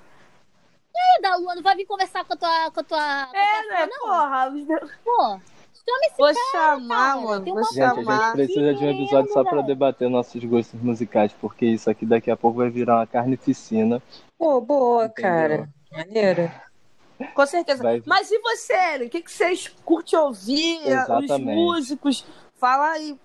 [0.95, 2.71] E da Lua não vai vir conversar com a tua.
[2.71, 3.87] Com a tua com a É, tua né?
[3.91, 3.99] não.
[3.99, 5.39] Porra, Pô,
[5.83, 7.21] chama esse vou cara, chamar, cara.
[7.21, 7.45] mano.
[7.45, 8.31] Vou Gente, a gente chamar.
[8.33, 9.67] precisa de um episódio só pra velho.
[9.67, 14.01] debater nossos gostos musicais, porque isso aqui daqui a pouco vai virar uma carnificina.
[14.37, 15.23] Pô, boa, Entendeu?
[15.23, 15.69] cara.
[15.91, 16.51] Maneiro.
[17.33, 17.81] Com certeza.
[17.81, 19.07] Vai- Mas e você, Ellen?
[19.07, 20.79] O que, que vocês curtem ouvir?
[20.79, 21.55] Os Exatamente.
[21.55, 22.25] músicos?
[22.59, 23.17] Fala aí.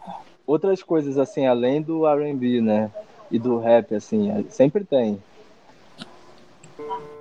[0.47, 2.91] Outras coisas, assim, além do R&B, né?
[3.31, 5.21] E do rap, assim, sempre tem.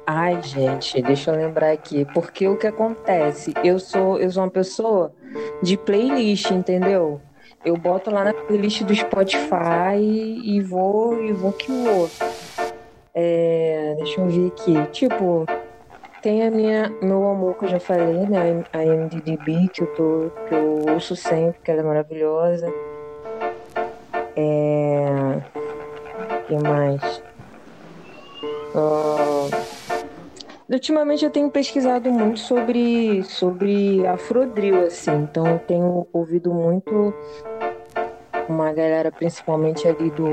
[0.06, 3.54] Ai, gente, deixa eu lembrar aqui, porque o que acontece?
[3.64, 5.14] Eu sou, eu sou uma pessoa
[5.62, 7.22] de playlist, entendeu?
[7.64, 12.10] Eu boto lá na playlist do Spotify e, vou e vou que vou.
[13.14, 14.92] É, deixa eu ver aqui.
[14.92, 15.46] Tipo,
[16.24, 18.64] tem a minha meu amor que eu já falei, né?
[18.74, 22.68] A MDDB que eu tô que eu ouço sempre, que ela é maravilhosa.
[24.36, 25.42] É,
[26.48, 27.29] que mais?
[28.76, 29.50] Ah,
[30.72, 37.12] Ultimamente eu tenho pesquisado muito sobre, sobre Afrodrill, assim, então eu tenho ouvido muito
[38.48, 40.30] uma galera, principalmente ali do,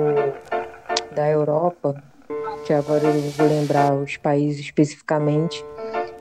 [1.15, 1.95] da Europa,
[2.67, 5.65] que agora eu vou lembrar os países especificamente,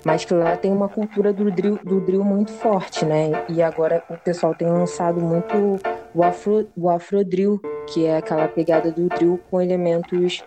[0.06, 3.32] mas que lá tem uma cultura do drill, do drill muito forte, né?
[3.50, 5.78] E agora o pessoal tem lançado muito
[6.13, 10.43] o afro, o afrodrill, que é aquela pegada do drill com elementos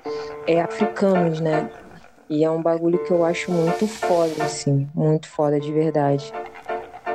[0.47, 1.69] é, africanos, né?
[2.31, 6.33] E é um bagulho que eu acho muito foda, assim, muito foda de verdade.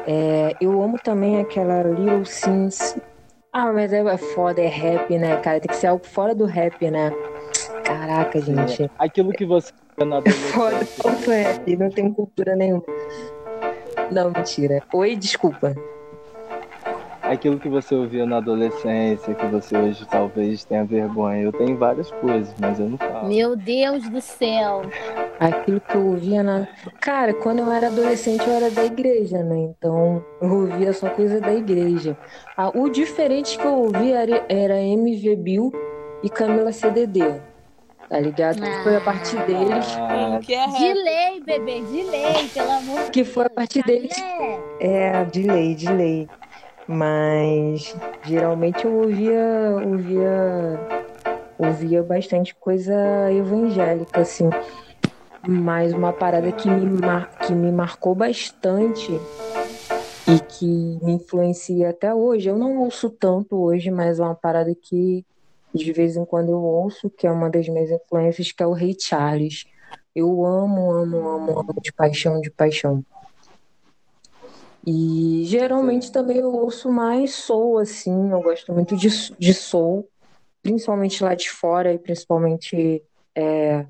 [0.05, 2.97] É, eu amo também aquela Little Sims
[3.53, 5.61] Ah, mas é é foda, é rap, né, cara?
[5.61, 7.11] Tem que ser algo fora do rap, né?
[7.85, 8.89] Caraca, gente.
[8.97, 9.71] Aquilo que você
[10.53, 10.87] Foda,
[11.27, 11.75] rap?
[11.77, 12.83] Não tem cultura nenhuma.
[14.11, 14.81] Não, mentira.
[14.93, 15.75] Oi, desculpa.
[17.21, 21.43] Aquilo que você ouvia na adolescência, que você hoje talvez tenha vergonha.
[21.43, 23.29] Eu tenho várias coisas, mas eu não falo.
[23.29, 24.81] Meu Deus do céu.
[25.39, 26.67] Aquilo que eu ouvia na.
[26.99, 29.57] Cara, quando eu era adolescente, eu era da igreja, né?
[29.57, 32.17] Então eu ouvia só coisa da igreja.
[32.57, 35.71] Ah, o diferente que eu ouvia era, era MV Bill
[36.21, 37.52] e Camila CDD.
[38.13, 38.61] Tá ligado?
[38.61, 39.87] Que foi a partir deles.
[39.97, 43.55] Ah, Que é De lei, bebê, de lei, pelo amor de Que foi a Deus.
[43.55, 44.15] partir deles.
[44.15, 44.59] É.
[44.79, 46.29] É, de lei, de lei.
[46.87, 49.41] Mas geralmente eu ouvia,
[49.83, 50.79] ouvia,
[51.57, 52.93] ouvia bastante coisa
[53.31, 54.47] evangélica, assim.
[55.47, 59.11] Mas uma parada que me, mar, que me marcou bastante
[60.27, 62.47] e que me influencia até hoje.
[62.47, 65.25] Eu não ouço tanto hoje, mas é uma parada que
[65.73, 68.73] de vez em quando eu ouço, que é uma das minhas influências, que é o
[68.73, 69.65] Rei Charles.
[70.15, 73.03] Eu amo, amo, amo, amo de paixão, de paixão.
[74.85, 79.09] E geralmente também eu ouço mais soul, assim, eu gosto muito de,
[79.39, 80.07] de soul,
[80.61, 83.01] principalmente lá de fora e principalmente
[83.33, 83.85] é,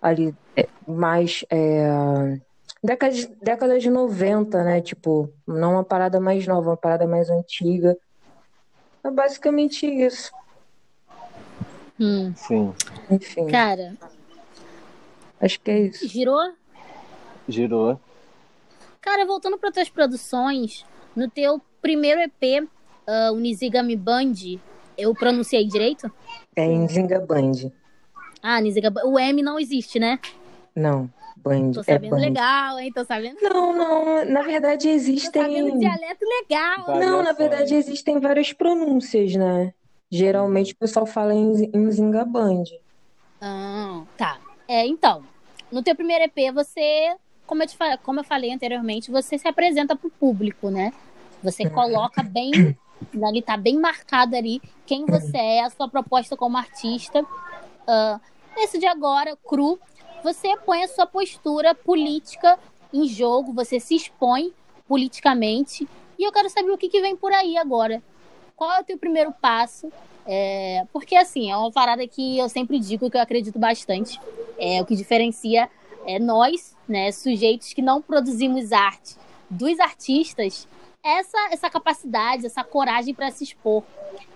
[0.00, 2.40] ali é, mais é,
[2.82, 4.80] década, de, década de 90, né?
[4.80, 7.96] Tipo, não uma parada mais nova, uma parada mais antiga.
[9.02, 10.32] É basicamente isso.
[11.98, 12.72] Hum, sim.
[13.10, 13.96] Enfim, cara,
[15.40, 16.08] acho que é isso.
[16.08, 16.52] girou?
[17.48, 18.00] Girou.
[19.00, 20.84] Cara, voltando para tuas produções,
[21.16, 22.68] no teu primeiro EP,
[23.08, 24.34] uh, Unizigami Band,
[24.96, 26.10] eu pronunciei direito?
[26.54, 27.72] É em Zinga Band.
[28.42, 29.02] Ah, Band.
[29.04, 30.18] O M não existe, né?
[30.74, 31.10] Não,
[31.42, 31.72] Band.
[31.72, 32.18] Tô É sabendo Band.
[32.20, 32.92] legal, hein?
[32.92, 33.36] Tô sabendo.
[33.42, 35.42] Não, não, na verdade Tô existem.
[35.42, 36.86] sabendo dialeto legal.
[37.00, 39.72] Não, na verdade existem várias pronúncias, né?
[40.10, 42.64] Geralmente o pessoal fala em, em Zingaband.
[43.40, 44.38] Ah, tá.
[44.68, 45.22] É, então,
[45.70, 47.14] no teu primeiro EP, você,
[47.46, 50.92] como eu, te, como eu falei anteriormente, você se apresenta pro público, né?
[51.42, 52.76] Você coloca bem,
[53.24, 57.24] ali tá bem marcado ali quem você é, a sua proposta como artista.
[57.86, 58.20] Ah,
[58.56, 59.78] nesse de agora, cru,
[60.22, 62.58] você põe a sua postura política
[62.92, 64.52] em jogo, você se expõe
[64.88, 65.88] politicamente.
[66.18, 68.02] E eu quero saber o que, que vem por aí agora.
[68.56, 69.90] Qual é o teu primeiro passo?
[70.26, 74.20] É, porque, assim, é uma parada que eu sempre digo que eu acredito bastante.
[74.58, 75.70] É o que diferencia
[76.06, 79.16] é, nós, né, sujeitos que não produzimos arte,
[79.48, 80.68] dos artistas,
[81.02, 83.82] essa, essa capacidade, essa coragem para se expor.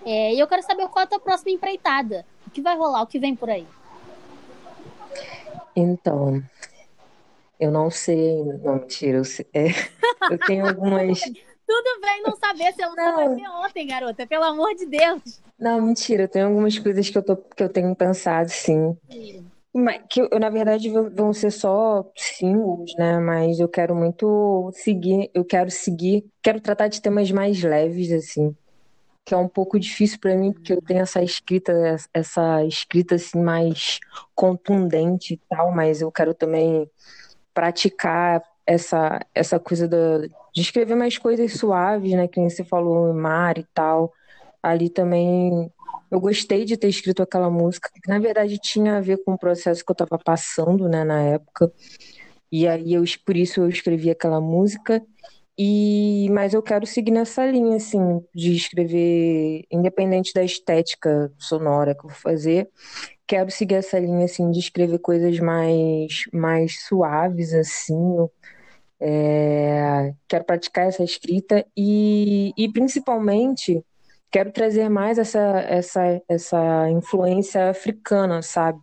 [0.05, 2.25] É, e eu quero saber qual é a tua próxima empreitada.
[2.47, 3.67] O que vai rolar, o que vem por aí.
[5.75, 6.41] Então,
[7.59, 8.43] eu não sei.
[8.43, 9.17] Não, mentira.
[9.17, 9.65] Eu, sei- é,
[10.31, 11.19] eu tenho algumas.
[11.67, 14.27] Tudo bem não saber se eu não vai ser ontem, garota.
[14.27, 15.41] Pelo amor de Deus.
[15.59, 16.23] Não, mentira.
[16.23, 18.95] Eu tenho algumas coisas que eu, tô, que eu tenho pensado, sim.
[19.73, 23.19] Mas que eu, na verdade vão vão ser só singles, né?
[23.19, 28.55] Mas eu quero muito seguir, eu quero seguir, quero tratar de temas mais leves, assim,
[29.25, 31.73] que é um pouco difícil pra mim, porque eu tenho essa escrita,
[32.13, 33.99] essa escrita assim mais
[34.35, 36.89] contundente e tal, mas eu quero também
[37.53, 40.19] praticar essa essa coisa da,
[40.53, 42.27] de escrever mais coisas suaves, né?
[42.27, 44.13] Que nem você falou, mar e tal.
[44.61, 45.71] Ali também
[46.11, 49.37] eu gostei de ter escrito aquela música, que na verdade tinha a ver com o
[49.39, 51.71] processo que eu estava passando, né, na época.
[52.51, 55.01] E aí eu, por isso eu escrevi aquela música.
[55.57, 62.05] E mas eu quero seguir nessa linha assim de escrever independente da estética sonora que
[62.05, 62.69] eu vou fazer,
[63.27, 68.27] quero seguir essa linha assim de escrever coisas mais mais suaves assim.
[68.99, 73.83] É, quero praticar essa escrita e, e principalmente
[74.31, 78.79] quero trazer mais essa, essa, essa influência africana, sabe?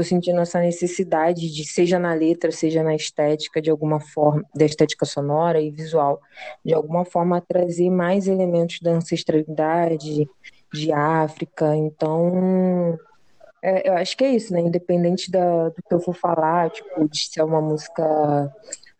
[0.00, 4.64] Tô sentindo essa necessidade de, seja na letra, seja na estética, de alguma forma, da
[4.64, 6.18] estética sonora e visual,
[6.64, 10.26] de alguma forma trazer mais elementos da ancestralidade,
[10.72, 11.76] de África.
[11.76, 12.98] Então,
[13.62, 14.60] é, eu acho que é isso, né?
[14.60, 18.50] Independente da, do que eu for falar, tipo, de ser uma música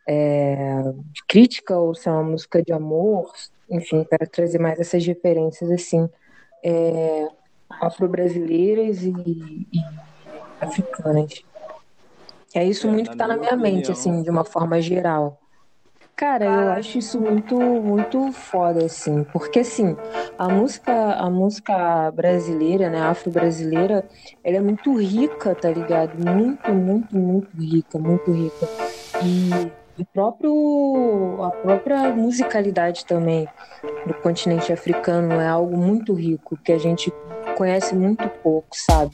[0.07, 0.83] é,
[1.27, 3.33] crítica ou se é uma música de amor,
[3.71, 6.07] enfim, quero trazer mais essas referências assim
[6.63, 7.27] é,
[7.71, 9.15] afro-brasileiras e,
[9.73, 10.10] e
[10.61, 11.33] africanas.
[12.55, 14.81] É isso É, muito que tá na minha minha mente, opinião- assim, de uma forma
[14.81, 15.39] geral.
[16.17, 19.97] Cara, eu acho isso muito, muito foda, assim, porque assim,
[20.37, 24.07] a música, a música brasileira, né, afro-brasileira,
[24.45, 26.19] ela é muito rica, tá ligado?
[26.19, 28.69] Muito, muito, muito rica, muito rica.
[29.25, 33.49] E o próprio, a própria musicalidade também
[34.07, 37.11] do continente africano é algo muito rico, que a gente
[37.57, 39.13] conhece muito pouco, sabe?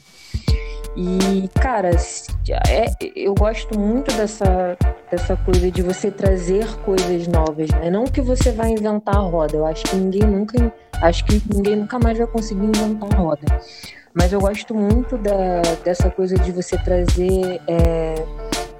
[0.99, 1.91] E, cara,
[2.67, 4.75] é, eu gosto muito dessa,
[5.11, 7.91] dessa coisa de você trazer coisas novas, né?
[7.91, 9.57] Não que você vai inventar a roda.
[9.57, 10.73] Eu acho que ninguém nunca,
[11.03, 13.45] acho que ninguém nunca mais vai conseguir inventar a roda.
[14.11, 18.15] Mas eu gosto muito da, dessa coisa de você trazer é,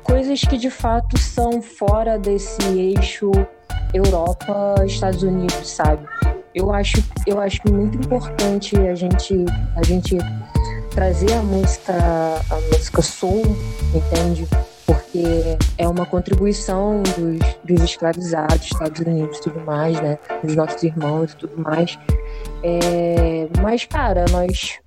[0.02, 3.30] coisas que de fato são fora desse eixo
[3.94, 6.04] Europa, Estados Unidos, sabe?
[6.56, 6.98] Eu acho,
[7.28, 9.46] eu acho muito importante a gente,
[9.76, 10.18] a gente
[10.98, 13.44] trazer a música, a música soul,
[13.94, 14.48] entende?
[14.84, 20.18] Porque é uma contribuição dos, dos escravizados, Estados Unidos e tudo mais, né?
[20.44, 22.00] Dos nossos irmãos e tudo mais.
[22.64, 24.80] É, mas, cara, nós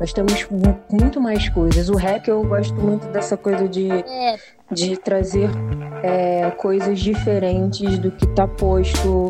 [0.00, 0.44] nós temos
[0.90, 1.88] muito mais coisas.
[1.88, 3.90] O rap eu gosto muito dessa coisa de,
[4.72, 5.48] de trazer
[6.02, 9.28] é, coisas diferentes do que tá posto.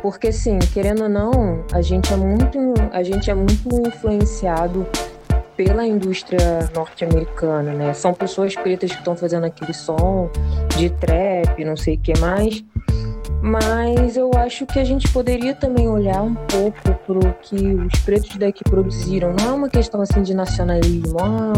[0.00, 2.58] Porque assim, querendo ou não, a gente é muito,
[2.90, 4.86] a gente é muito influenciado
[5.56, 7.94] pela indústria norte-americana, né?
[7.94, 10.30] São pessoas pretas que estão fazendo aquele som
[10.76, 12.62] de trap, não sei o que mais.
[13.42, 18.00] Mas eu acho que a gente poderia também olhar um pouco para o que os
[18.00, 19.34] pretos daqui produziram.
[19.38, 21.52] Não é uma questão assim de nacionalismo, ah,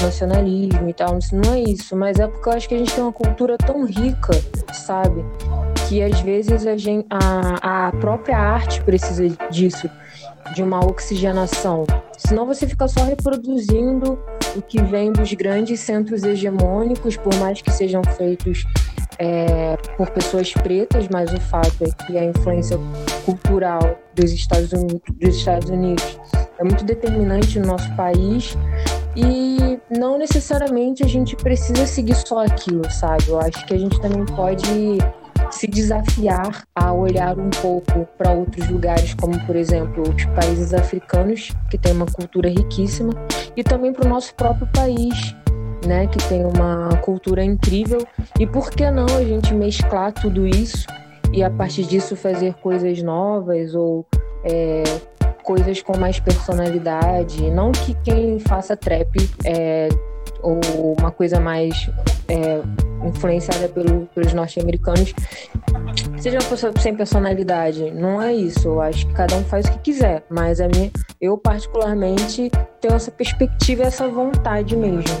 [0.00, 1.96] nacionalismo e tal, não é isso.
[1.96, 4.32] Mas é porque eu acho que a gente tem uma cultura tão rica,
[4.72, 5.24] sabe?
[5.88, 9.90] Que às vezes a, gente, a, a própria arte precisa disso
[10.54, 11.84] de uma oxigenação.
[12.16, 14.18] Senão você fica só reproduzindo
[14.56, 18.64] o que vem dos grandes centros hegemônicos, por mais que sejam feitos
[19.18, 22.78] é, por pessoas pretas, mas o fato é que a influência
[23.24, 26.18] cultural dos Estados Unidos, dos Estados Unidos
[26.58, 28.56] é muito determinante no nosso país
[29.14, 33.28] e não necessariamente a gente precisa seguir só aquilo, sabe?
[33.28, 34.98] Eu acho que a gente também pode
[35.50, 41.50] se desafiar a olhar um pouco para outros lugares, como por exemplo os países africanos,
[41.70, 43.12] que têm uma cultura riquíssima,
[43.56, 45.34] e também para o nosso próprio país,
[45.86, 48.06] né, que tem uma cultura incrível.
[48.38, 50.86] E por que não a gente mesclar tudo isso
[51.32, 54.06] e a partir disso fazer coisas novas ou
[54.44, 54.82] é,
[55.42, 57.50] coisas com mais personalidade?
[57.50, 59.88] Não que quem faça trap é,
[60.42, 61.90] ou uma coisa mais
[62.28, 62.60] é,
[63.06, 65.14] influenciada pelo, pelos norte-americanos
[66.20, 67.90] seja uma pessoa sem personalidade.
[67.90, 68.68] Não é isso.
[68.68, 70.24] Eu acho que cada um faz o que quiser.
[70.28, 75.16] Mas a minha, eu, particularmente, tenho essa perspectiva e essa vontade mesmo.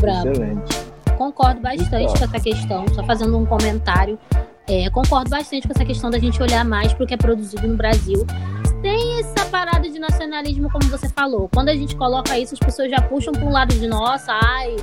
[0.00, 0.30] Bravo.
[0.30, 0.84] Excelente.
[1.16, 2.06] Concordo bastante então.
[2.06, 2.84] com essa questão.
[2.94, 4.18] Só fazendo um comentário.
[4.66, 7.68] É, concordo bastante com essa questão da gente olhar mais para o que é produzido
[7.68, 8.26] no Brasil.
[8.80, 11.50] Tem essa parada de nacionalismo, como você falou.
[11.52, 14.76] Quando a gente coloca isso, as pessoas já puxam para um lado de nossa, ai,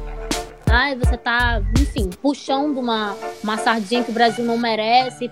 [0.69, 5.32] ai, você tá, enfim, puxando uma, uma sardinha que o Brasil não merece,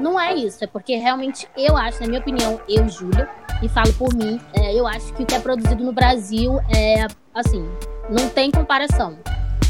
[0.00, 3.28] não é isso, é porque realmente eu acho, na minha opinião, eu, Júlia,
[3.62, 7.06] e falo por mim, é, eu acho que o que é produzido no Brasil é,
[7.34, 7.66] assim,
[8.10, 9.18] não tem comparação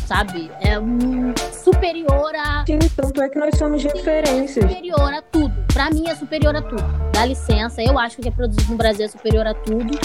[0.07, 0.50] sabe?
[0.61, 2.64] É um superior a.
[2.66, 4.64] Sim, tanto é que nós somos Sim, referências.
[4.64, 5.55] É superior a tudo.
[5.72, 6.84] Pra mim é superior a tudo.
[7.12, 9.98] Dá licença, eu acho que o que é produzido no Brasil é superior a tudo.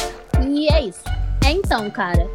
[0.47, 1.03] E é isso.
[1.45, 2.27] É então, cara.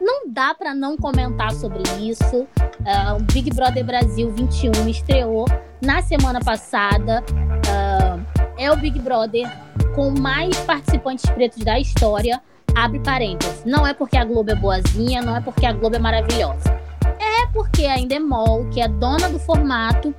[0.00, 2.46] Não dá para não comentar sobre isso.
[2.80, 5.46] Uh, o Big Brother Brasil 21 estreou
[5.82, 7.22] na semana passada.
[7.30, 9.50] Uh, é o Big Brother
[9.94, 12.40] com mais participantes pretos da história
[12.76, 13.64] abre parênteses.
[13.64, 16.70] Não é porque a Globo é boazinha, não é porque a Globo é maravilhosa.
[17.18, 20.14] É porque a Endemol, que é dona do formato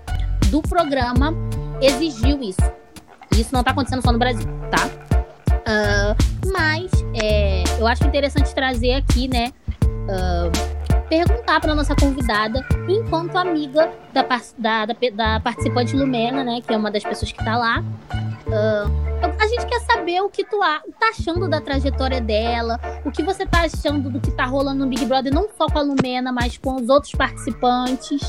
[0.50, 1.34] do programa,
[1.82, 2.62] exigiu isso.
[3.38, 4.88] Isso não tá acontecendo só no Brasil, tá?
[5.62, 6.92] Uh, mas
[7.22, 9.52] é, eu acho interessante trazer aqui, né?
[9.84, 10.52] Uh,
[11.08, 14.24] perguntar para nossa convidada, enquanto amiga da,
[14.58, 16.62] da, da, da, participante Lumena, né?
[16.66, 17.84] Que é uma das pessoas que tá lá.
[18.48, 23.22] Uh, a gente quer saber o que tu tá achando da trajetória dela, o que
[23.22, 26.32] você tá achando do que tá rolando no Big Brother, não só com a Lumena,
[26.32, 28.22] mas com os outros participantes.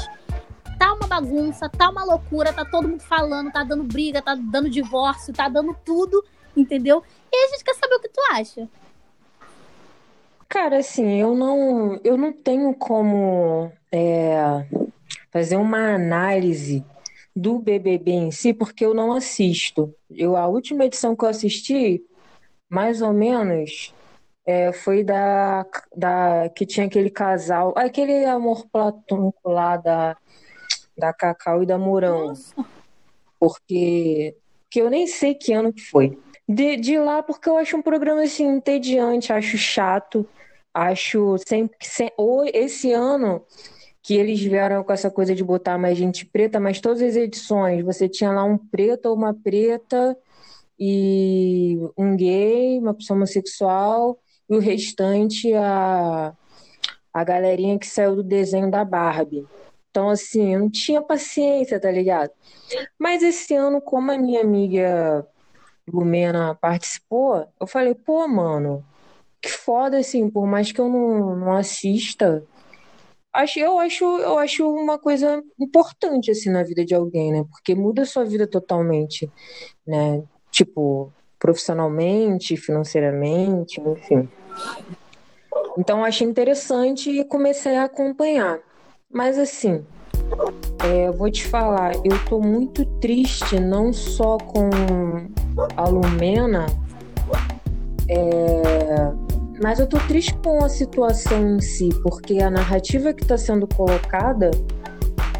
[0.78, 4.68] Tá uma bagunça, tá uma loucura, tá todo mundo falando, tá dando briga, tá dando
[4.68, 6.22] divórcio, tá dando tudo,
[6.56, 7.02] entendeu?
[7.32, 8.68] E a gente quer saber o que tu acha.
[10.48, 14.66] Cara, assim, eu não, eu não tenho como é,
[15.30, 16.84] fazer uma análise
[17.34, 19.94] do BBB em si, porque eu não assisto.
[20.10, 22.02] Eu, a última edição que eu assisti,
[22.68, 23.94] mais ou menos,
[24.46, 25.66] é, foi da,
[25.96, 30.16] da que tinha aquele casal, aquele amor platônico lá da,
[30.96, 32.28] da Cacau e da Mourão.
[32.28, 32.54] Nossa.
[33.38, 34.36] Porque
[34.70, 36.18] que eu nem sei que ano que foi.
[36.48, 40.26] De, de lá, porque eu acho um programa assim entediante, acho chato.
[40.74, 43.44] Acho sempre que se- ou esse ano
[44.02, 47.84] que eles vieram com essa coisa de botar mais gente preta, mas todas as edições
[47.84, 50.16] você tinha lá um preto ou uma preta
[50.78, 54.18] e um gay, uma pessoa homossexual
[54.50, 56.34] e o restante a
[57.12, 59.46] a galerinha que saiu do desenho da Barbie.
[59.90, 62.30] Então, assim, eu não tinha paciência, tá ligado?
[62.98, 65.26] Mas esse ano, como a minha amiga
[65.86, 68.82] Lumena participou, eu falei, pô, mano,
[69.42, 72.42] que foda, assim, por mais que eu não, não assista,
[73.32, 77.44] acho, eu acho, eu acho uma coisa importante, assim, na vida de alguém, né?
[77.50, 79.30] Porque muda a sua vida totalmente,
[79.86, 80.22] né?
[80.50, 84.28] Tipo, profissionalmente, financeiramente, enfim.
[85.78, 88.60] Então, achei interessante e comecei a acompanhar.
[89.10, 89.84] Mas, assim,
[90.84, 94.68] é, eu vou te falar, eu tô muito triste, não só com
[95.76, 96.66] a Lumena,
[98.08, 99.31] é,
[99.62, 103.66] mas eu tô triste com a situação em si, porque a narrativa que está sendo
[103.66, 104.50] colocada,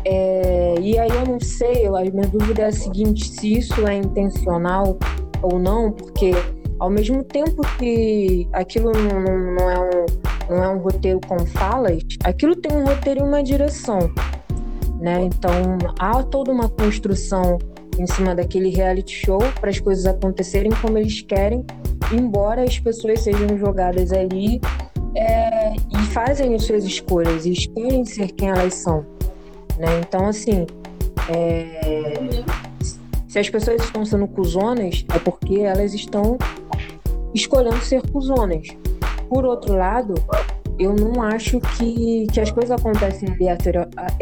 [0.04, 3.94] é, e aí eu não sei, a minha dúvida é a seguinte, se isso é
[3.96, 4.96] intencional
[5.42, 6.32] ou não, porque
[6.78, 10.06] ao mesmo tempo que aquilo não, não- não é um,
[10.54, 13.98] não é um roteiro com falas, aquilo tem um roteiro e uma direção
[15.02, 15.24] né?
[15.24, 15.50] Então
[15.98, 17.58] há toda uma construção
[17.98, 21.64] em cima daquele reality show para as coisas acontecerem como eles querem,
[22.12, 24.60] embora as pessoas sejam jogadas ali
[25.14, 29.04] é, e fazem as suas escolhas e escolhem ser quem elas são,
[29.78, 30.00] né?
[30.00, 30.66] Então assim,
[31.28, 32.44] é,
[33.28, 36.36] se as pessoas estão sendo cuzonas é porque elas estão
[37.34, 38.68] escolhendo ser cuzonas.
[39.28, 40.14] Por outro lado,
[40.78, 43.28] eu não acho que, que as coisas acontecem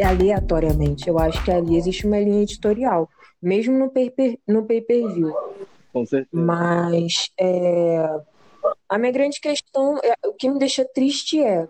[0.03, 1.07] aleatoriamente.
[1.07, 3.09] Eu acho que ali existe uma linha editorial,
[3.41, 5.33] mesmo no pay-per-view.
[5.91, 6.29] Com certeza.
[6.43, 8.19] Mas é,
[8.87, 11.67] a minha grande questão, é, o que me deixa triste é,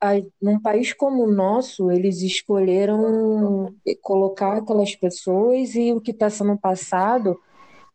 [0.00, 6.28] a- num país como o nosso, eles escolheram colocar aquelas pessoas e o que está
[6.28, 7.38] sendo passado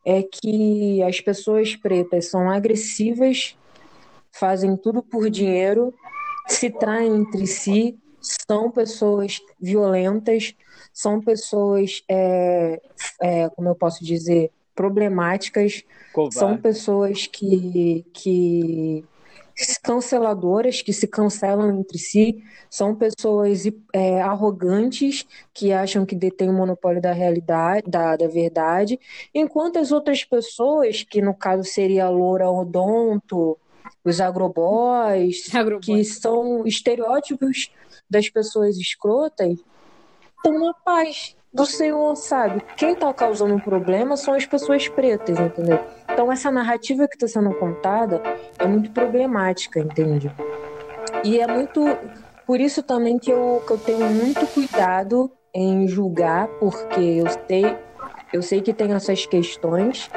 [0.05, 3.55] é que as pessoas pretas são agressivas,
[4.32, 5.93] fazem tudo por dinheiro,
[6.47, 10.55] se traem entre si, são pessoas violentas,
[10.91, 12.82] são pessoas, é,
[13.21, 16.36] é, como eu posso dizer, problemáticas, Covarde.
[16.36, 19.03] são pessoas que, que
[19.84, 26.53] canceladoras, que se cancelam entre si, são pessoas é, arrogantes, que acham que detêm o
[26.53, 28.97] monopólio da realidade, da, da verdade,
[29.36, 33.57] enquanto as outras pessoas, que no caso seria a Loura Odonto,
[34.01, 35.51] os agroboys,
[35.84, 37.69] que são estereótipos
[38.09, 39.59] das pessoas escrotas,
[40.38, 42.61] estão na paz do Senhor, sabe?
[42.77, 45.79] Quem tá causando um problema são as pessoas pretas, entendeu?
[46.11, 48.21] Então essa narrativa que está sendo contada
[48.57, 50.31] é muito problemática, entende?
[51.23, 51.83] E é muito
[52.45, 57.77] por isso também que eu, que eu tenho muito cuidado em julgar, porque eu sei,
[58.31, 60.09] eu sei que tem essas questões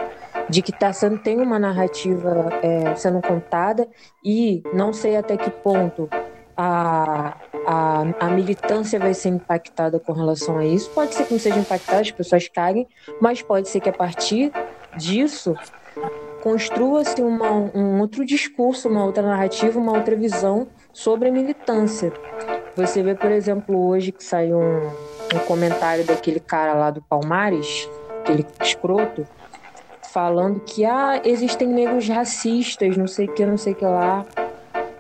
[0.49, 3.89] de que tá sendo, tem uma narrativa é, sendo contada
[4.25, 6.09] e não sei até que ponto
[6.57, 7.37] a,
[7.67, 10.91] a, a militância vai ser impactada com relação a isso.
[10.91, 12.87] Pode ser que não seja impactada, as pessoas caguem,
[13.21, 14.53] mas pode ser que a partir
[14.97, 15.55] disso
[16.43, 22.13] construa-se um outro discurso, uma outra narrativa, uma outra visão sobre a militância.
[22.75, 24.87] Você vê, por exemplo, hoje que saiu um,
[25.37, 27.89] um comentário daquele cara lá do Palmares,
[28.21, 29.27] aquele escroto,
[30.13, 34.27] falando que ah, existem negros racistas, não sei o que, não sei o que lá.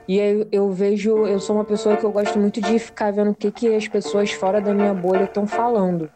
[0.08, 3.30] E aí eu vejo, eu sou uma pessoa que eu gosto muito de ficar vendo
[3.30, 6.10] o que, que as pessoas fora da minha bolha estão falando.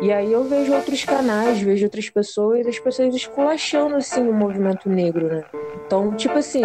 [0.00, 4.88] E aí eu vejo outros canais, vejo outras pessoas, as pessoas esculachando assim o movimento
[4.88, 5.44] negro, né?
[5.84, 6.62] Então, tipo assim,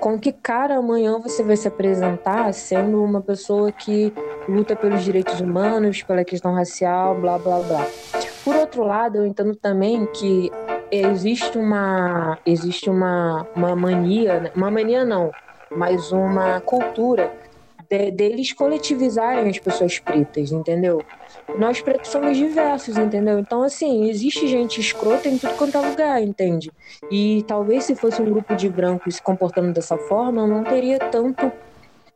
[0.00, 4.12] com que cara amanhã você vai se apresentar sendo uma pessoa que
[4.48, 7.86] luta pelos direitos humanos, pela questão racial, blá blá blá.
[8.44, 10.50] Por outro lado, eu entendo também que
[10.90, 14.52] existe uma existe uma, uma mania, né?
[14.54, 15.30] uma mania não,
[15.70, 17.32] mas uma cultura
[17.90, 21.02] de- deles coletivizarem as pessoas pretas, entendeu?
[21.58, 23.38] Nós pretos somos diversos, entendeu?
[23.38, 26.72] Então, assim, existe gente escrota em tudo quanto é lugar, entende?
[27.10, 31.52] E talvez se fosse um grupo de brancos se comportando dessa forma, não teria tanto.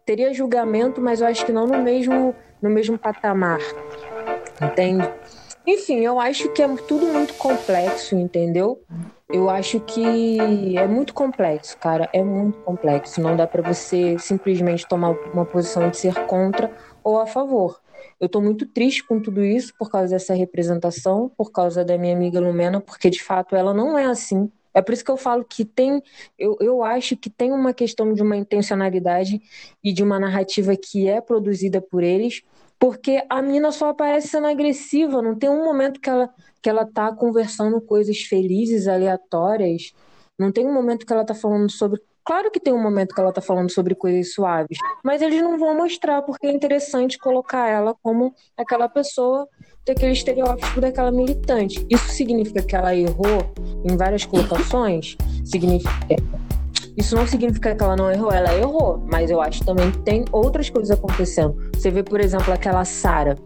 [0.04, 3.60] Teria julgamento, mas eu acho que não no mesmo, no mesmo patamar,
[4.62, 5.06] entende?
[5.66, 8.80] Enfim, eu acho que é tudo muito complexo, entendeu?
[9.30, 12.08] Eu acho que é muito complexo, cara.
[12.14, 13.20] É muito complexo.
[13.20, 16.74] Não dá pra você simplesmente tomar uma posição de ser contra
[17.04, 17.78] ou a favor.
[18.18, 22.16] Eu tô muito triste com tudo isso por causa dessa representação, por causa da minha
[22.16, 24.50] amiga Lumena, porque de fato ela não é assim.
[24.72, 26.02] É por isso que eu falo que tem,
[26.38, 29.42] eu, eu acho que tem uma questão de uma intencionalidade
[29.84, 32.42] e de uma narrativa que é produzida por eles,
[32.78, 36.30] porque a mina só aparece sendo agressiva, não tem um momento que ela,
[36.62, 39.92] que ela tá conversando coisas felizes, aleatórias,
[40.38, 42.00] não tem um momento que ela tá falando sobre.
[42.24, 45.58] Claro que tem um momento que ela tá falando sobre coisas suaves, mas eles não
[45.58, 49.48] vão mostrar porque é interessante colocar ela como aquela pessoa
[49.86, 51.84] daquele estereótipo daquela militante.
[51.90, 53.50] Isso significa que ela errou
[53.84, 55.16] em várias colocações?
[55.44, 56.47] Significa.
[56.98, 60.24] Isso não significa que ela não errou, ela errou, mas eu acho também que tem
[60.32, 61.56] outras coisas acontecendo.
[61.72, 63.36] Você vê, por exemplo, aquela Sara.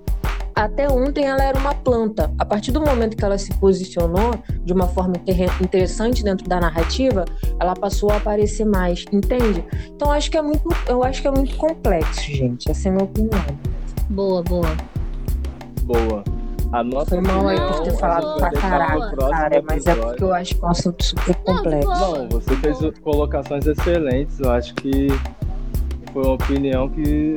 [0.55, 2.33] Até ontem ela era uma planta.
[2.39, 4.33] A partir do momento que ela se posicionou
[4.65, 5.15] de uma forma
[5.61, 7.27] interessante dentro da narrativa,
[7.61, 9.63] ela passou a aparecer mais, entende?
[9.95, 12.71] Então acho que é muito, eu acho que é muito complexo, gente.
[12.71, 13.45] Essa é a minha opinião.
[14.09, 14.77] Boa, boa.
[15.83, 16.25] Boa.
[16.73, 20.25] A nossa Foi mal aí por ter falado pra caralho, próximo cara, mas é porque
[20.25, 21.89] eu acho que é um assunto super complexo.
[21.91, 24.41] Não, você fez colocações excelentes.
[24.41, 25.09] Eu acho que
[26.13, 27.37] foi uma opinião que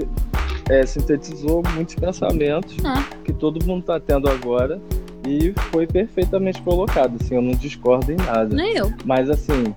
[0.69, 3.15] é, sintetizou muitos pensamentos É.
[3.25, 4.79] que todo mundo está tendo agora
[5.27, 7.17] e foi perfeitamente colocado.
[7.21, 8.55] Assim, eu não discordo em nada.
[8.55, 8.93] Nem eu.
[9.03, 9.75] Mas assim,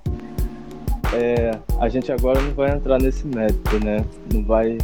[1.13, 4.05] é, a gente agora não vai entrar nesse mérito, né?
[4.33, 4.77] Não vai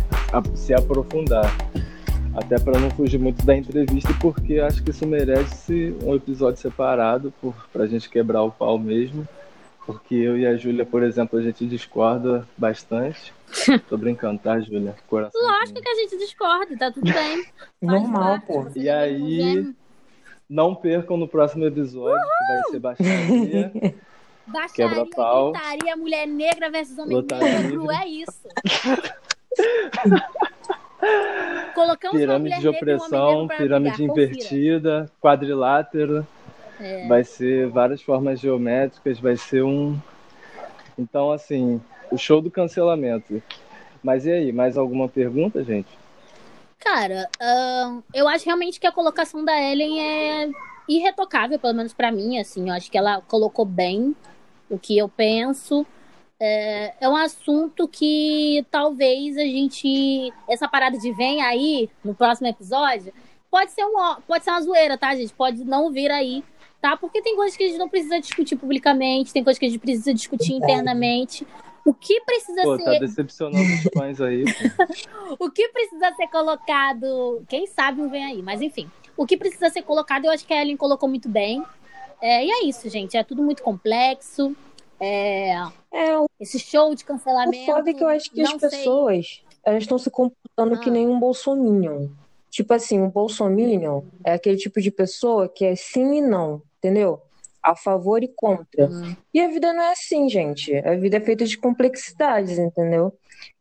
[0.54, 1.50] se aprofundar.
[2.36, 7.34] Até para não fugir muito da entrevista, porque acho que isso merece um episódio separado
[7.72, 9.28] para a gente quebrar o pau mesmo.
[9.86, 13.34] Porque eu e a Júlia, por exemplo, a gente discorda bastante.
[13.88, 14.96] Tô brincando, tá, Júlia?
[15.08, 15.40] Coração.
[15.42, 17.46] Lógico que a gente discorda, tá tudo bem.
[17.82, 18.68] Normal, pô.
[18.76, 19.72] E aí,
[20.50, 23.72] não percam no próximo episódio, que vai ser baixaria.
[24.48, 25.52] Baixaria, Quebra-pau.
[25.54, 27.62] gritaria, mulher negra versus homem Lotaria.
[27.62, 28.48] negro, é isso.
[31.74, 34.32] Colocamos pirâmide de opressão, pirâmide brigar, confira.
[34.32, 36.26] invertida, quadrilátero.
[36.80, 37.08] É.
[37.08, 39.98] Vai ser várias formas geométricas, vai ser um.
[40.98, 41.82] Então, assim,
[42.12, 43.42] o show do cancelamento.
[44.04, 45.90] Mas e aí, mais alguma pergunta, gente?
[46.80, 50.50] Cara, ahn, eu acho realmente que a colocação da Ellen é
[50.88, 52.70] irretocável, pelo menos pra mim, assim.
[52.70, 54.16] Eu acho que ela colocou bem
[54.70, 55.86] o que eu penso.
[56.40, 60.34] É, é um assunto que talvez a gente.
[60.50, 63.14] Essa parada de vem aí no próximo episódio.
[63.50, 65.34] Pode ser, um, pode ser uma zoeira, tá, gente?
[65.34, 66.44] Pode não vir aí,
[66.82, 66.98] tá?
[66.98, 69.80] Porque tem coisas que a gente não precisa discutir publicamente, tem coisas que a gente
[69.80, 71.48] precisa discutir internamente.
[71.86, 74.44] O que precisa Pô, ser tá decepcionando os fãs aí.
[75.40, 77.44] o que precisa ser colocado.
[77.48, 78.90] Quem sabe não vem aí, mas enfim.
[79.16, 81.64] O que precisa ser colocado, eu acho que a Ellen colocou muito bem.
[82.20, 83.16] É, e é isso, gente.
[83.16, 84.56] É tudo muito complexo.
[85.00, 85.52] É,
[85.92, 87.66] É, o esse show de o cancelamento.
[87.66, 88.60] foda é que eu acho que as sei.
[88.60, 90.94] pessoas, elas estão se comportando que Ah.
[90.94, 92.10] nem um bolsominion.
[92.50, 97.22] Tipo assim, um bolsominion é aquele tipo de pessoa que é sim e não, entendeu?
[97.62, 98.88] A favor e contra.
[98.88, 99.16] Hum.
[99.34, 100.74] E a vida não é assim, gente.
[100.78, 103.12] A vida é feita de complexidades, entendeu?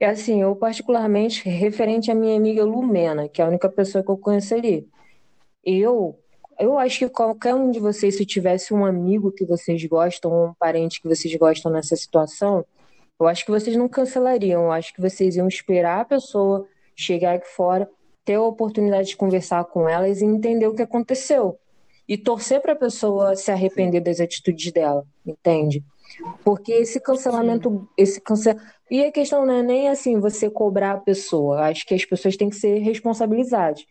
[0.01, 4.11] E assim, eu particularmente, referente à minha amiga Lumena, que é a única pessoa que
[4.11, 4.87] eu conheço ali,
[5.65, 6.17] eu,
[6.59, 10.47] eu acho que qualquer um de vocês, se tivesse um amigo que vocês gostam, ou
[10.49, 12.65] um parente que vocês gostam nessa situação,
[13.21, 14.65] eu acho que vocês não cancelariam.
[14.65, 17.89] Eu acho que vocês iam esperar a pessoa chegar aqui fora,
[18.25, 21.59] ter a oportunidade de conversar com elas e entender o que aconteceu.
[22.07, 25.83] E torcer para a pessoa se arrepender das atitudes dela, entende?
[26.45, 28.55] Porque esse cancelamento, esse cance...
[28.91, 31.57] E a questão não é nem assim você cobrar a pessoa.
[31.57, 33.85] Eu Acho que as pessoas têm que ser responsabilizadas.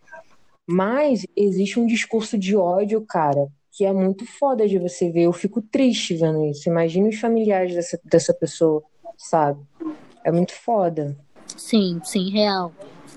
[0.68, 5.24] Mas existe um discurso de ódio, cara, que é muito foda de você ver.
[5.24, 6.70] Eu fico triste vendo isso.
[6.70, 8.84] Imagina os familiares dessa, dessa pessoa,
[9.18, 9.60] sabe?
[10.24, 11.18] É muito foda.
[11.58, 12.72] Sim, sim, real.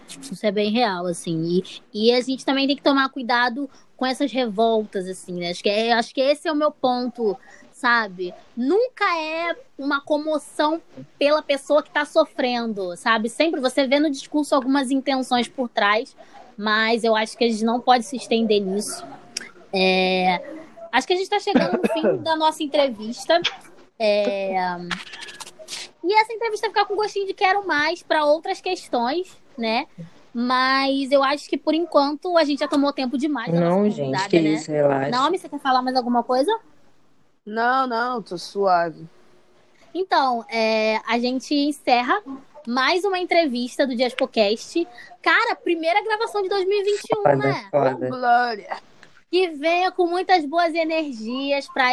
[0.08, 1.62] Isso é bem real, assim.
[1.92, 5.50] E, e a gente também tem que tomar cuidado com essas revoltas, assim, né?
[5.50, 7.36] Acho que, é, acho que esse é o meu ponto,
[7.72, 8.34] sabe?
[8.56, 10.80] Nunca é uma comoção
[11.18, 13.28] pela pessoa que tá sofrendo, sabe?
[13.28, 16.16] Sempre você vê no discurso algumas intenções por trás,
[16.56, 19.04] mas eu acho que a gente não pode se estender nisso.
[19.72, 20.40] É,
[20.96, 23.38] Acho que a gente tá chegando no fim da nossa entrevista.
[23.98, 24.54] É,
[26.02, 29.86] E essa entrevista ficar com gostinho de quero mais para outras questões, né?
[30.32, 33.52] Mas eu acho que por enquanto a gente já tomou tempo demais.
[33.52, 34.48] da Não, nossa gente, que né?
[34.50, 35.10] isso, relaxa.
[35.10, 36.50] Naomi, você quer falar mais alguma coisa?
[37.44, 39.06] Não, não, tô suave.
[39.92, 42.22] Então, é, a gente encerra
[42.66, 44.86] mais uma entrevista do Diaspocast.
[45.22, 47.68] Cara, primeira gravação de 2021, Foda, né?
[47.70, 48.08] foda.
[48.08, 48.76] Glória.
[49.30, 51.88] Que venha com muitas boas energias pra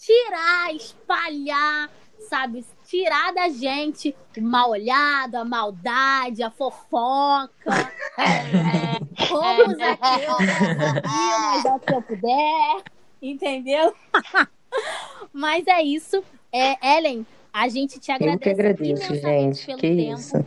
[0.00, 1.90] tirar, espalhar,
[2.28, 2.64] sabe?
[2.86, 7.50] Tirar da gente o mal olhado, a maldade, a fofoca.
[8.18, 10.36] É, como Zaqueu,
[11.02, 12.82] mas é o que eu puder,
[13.22, 13.94] entendeu?
[15.32, 16.22] Mas é isso.
[16.52, 18.36] É, Ellen, a gente te agradece.
[18.50, 19.66] Eu que agradeço, gente.
[19.66, 20.46] pelo Que tempo, isso.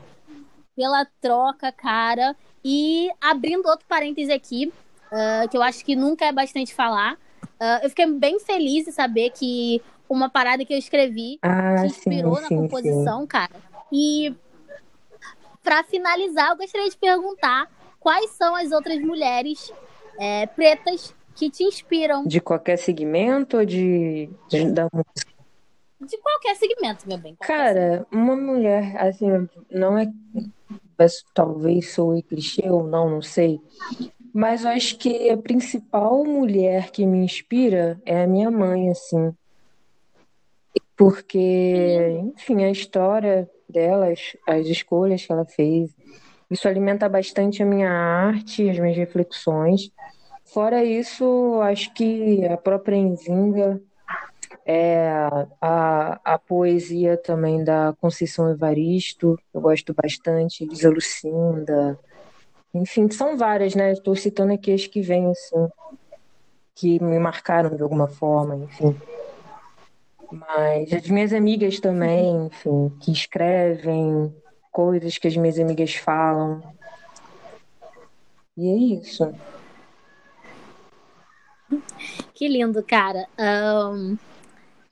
[0.76, 2.36] pela troca, cara.
[2.64, 4.74] E abrindo outro parêntese aqui,
[5.12, 7.18] ah, que eu acho que nunca é bastante falar.
[7.60, 11.82] ah, eu fiquei bem feliz de saber que uma parada que eu escrevi Ah, te
[11.82, 12.62] sim, inspirou na sim, sim.
[12.64, 13.52] composição, cara.
[13.92, 14.34] E
[15.64, 19.72] pra finalizar, eu gostaria de perguntar quais são as outras mulheres
[20.20, 25.35] é, pretas que te inspiram De qualquer segmento ou de, de- da música?
[26.06, 27.36] De qualquer segmento, meu bem.
[27.42, 30.08] Cara, uma mulher, assim, não é.
[31.34, 33.60] Talvez soe clichê ou não, não sei.
[34.34, 39.34] Mas eu acho que a principal mulher que me inspira é a minha mãe, assim.
[40.96, 45.94] Porque, enfim, a história delas, as escolhas que ela fez,
[46.50, 49.92] isso alimenta bastante a minha arte, as minhas reflexões.
[50.46, 53.82] Fora isso, acho que a própria Nzinga,
[54.66, 55.08] é,
[55.62, 62.00] a, a poesia também da Conceição Evaristo, eu gosto bastante, Elisa Lucinda,
[62.74, 63.94] enfim, são várias, né?
[63.94, 65.68] Estou citando aqui as que vêm, assim,
[66.74, 69.00] que me marcaram de alguma forma, enfim.
[70.30, 74.36] Mas as minhas amigas também, enfim, que escrevem
[74.72, 76.62] coisas que as minhas amigas falam.
[78.58, 79.34] E é isso.
[82.34, 83.26] Que lindo, cara.
[83.38, 84.18] Ahn,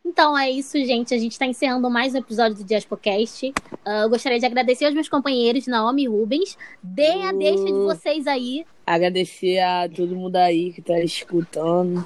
[0.06, 1.14] Então é isso, gente.
[1.14, 3.54] A gente está encerrando mais um episódio do Diaspocast.
[3.86, 6.58] Ah, eu gostaria de agradecer aos meus companheiros, Naomi e Rubens.
[6.84, 8.66] Deem a deixa de vocês aí.
[8.86, 12.06] Agradecer a todo mundo aí que tá escutando.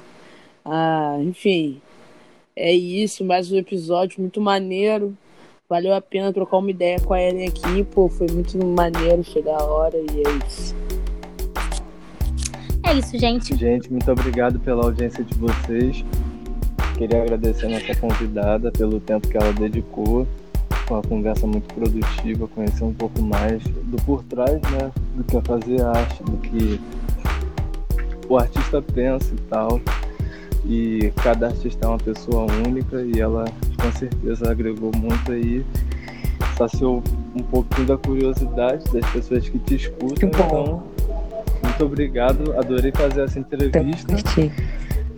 [0.64, 1.82] Ah, enfim,
[2.54, 3.24] é isso.
[3.24, 5.16] Mais um episódio muito maneiro.
[5.68, 7.82] Valeu a pena trocar uma ideia com a Ellen aqui.
[7.84, 10.74] Pô, foi muito maneiro chegar a hora e é isso.
[12.86, 13.56] É isso, gente.
[13.56, 16.04] Gente, muito obrigado pela audiência de vocês.
[16.98, 20.26] Queria agradecer a nossa convidada pelo tempo que ela dedicou.
[20.88, 24.90] Foi uma conversa muito produtiva, conhecer um pouco mais do por trás, né?
[25.14, 26.80] Do que é fazer arte, do que
[28.28, 29.80] o artista pensa e tal.
[30.66, 33.44] E cada artista é uma pessoa única e ela
[33.80, 35.64] com certeza agregou muito aí.
[36.56, 37.00] Saciou
[37.36, 40.28] um pouquinho da curiosidade das pessoas que te escutam.
[40.28, 40.82] Então,
[41.62, 42.58] muito obrigado.
[42.58, 44.16] Adorei fazer essa entrevista.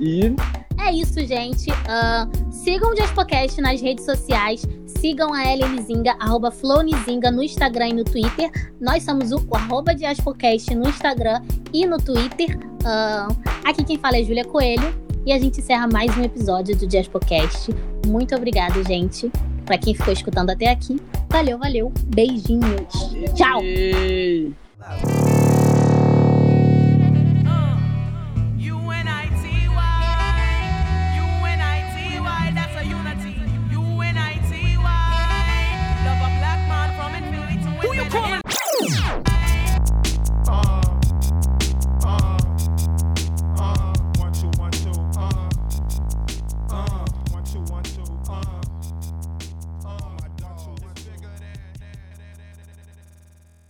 [0.00, 0.34] E
[0.78, 1.70] É isso, gente.
[1.86, 4.66] Ah, sigam o Diaspocast nas redes sociais.
[4.86, 8.50] Sigam a Ellen Nizinga, arroba Flonizinga no Instagram e no Twitter.
[8.80, 11.42] Nós somos o arroba Diaspocast no Instagram
[11.72, 12.58] e no Twitter.
[12.84, 13.28] Ah,
[13.64, 14.94] aqui quem fala é Júlia Coelho.
[15.26, 17.70] E a gente encerra mais um episódio do Diaspocast.
[18.06, 19.30] Muito obrigado, gente.
[19.66, 20.98] Pra quem ficou escutando até aqui.
[21.28, 21.92] Valeu, valeu.
[22.06, 23.14] Beijinhos.
[23.34, 23.60] Tchau.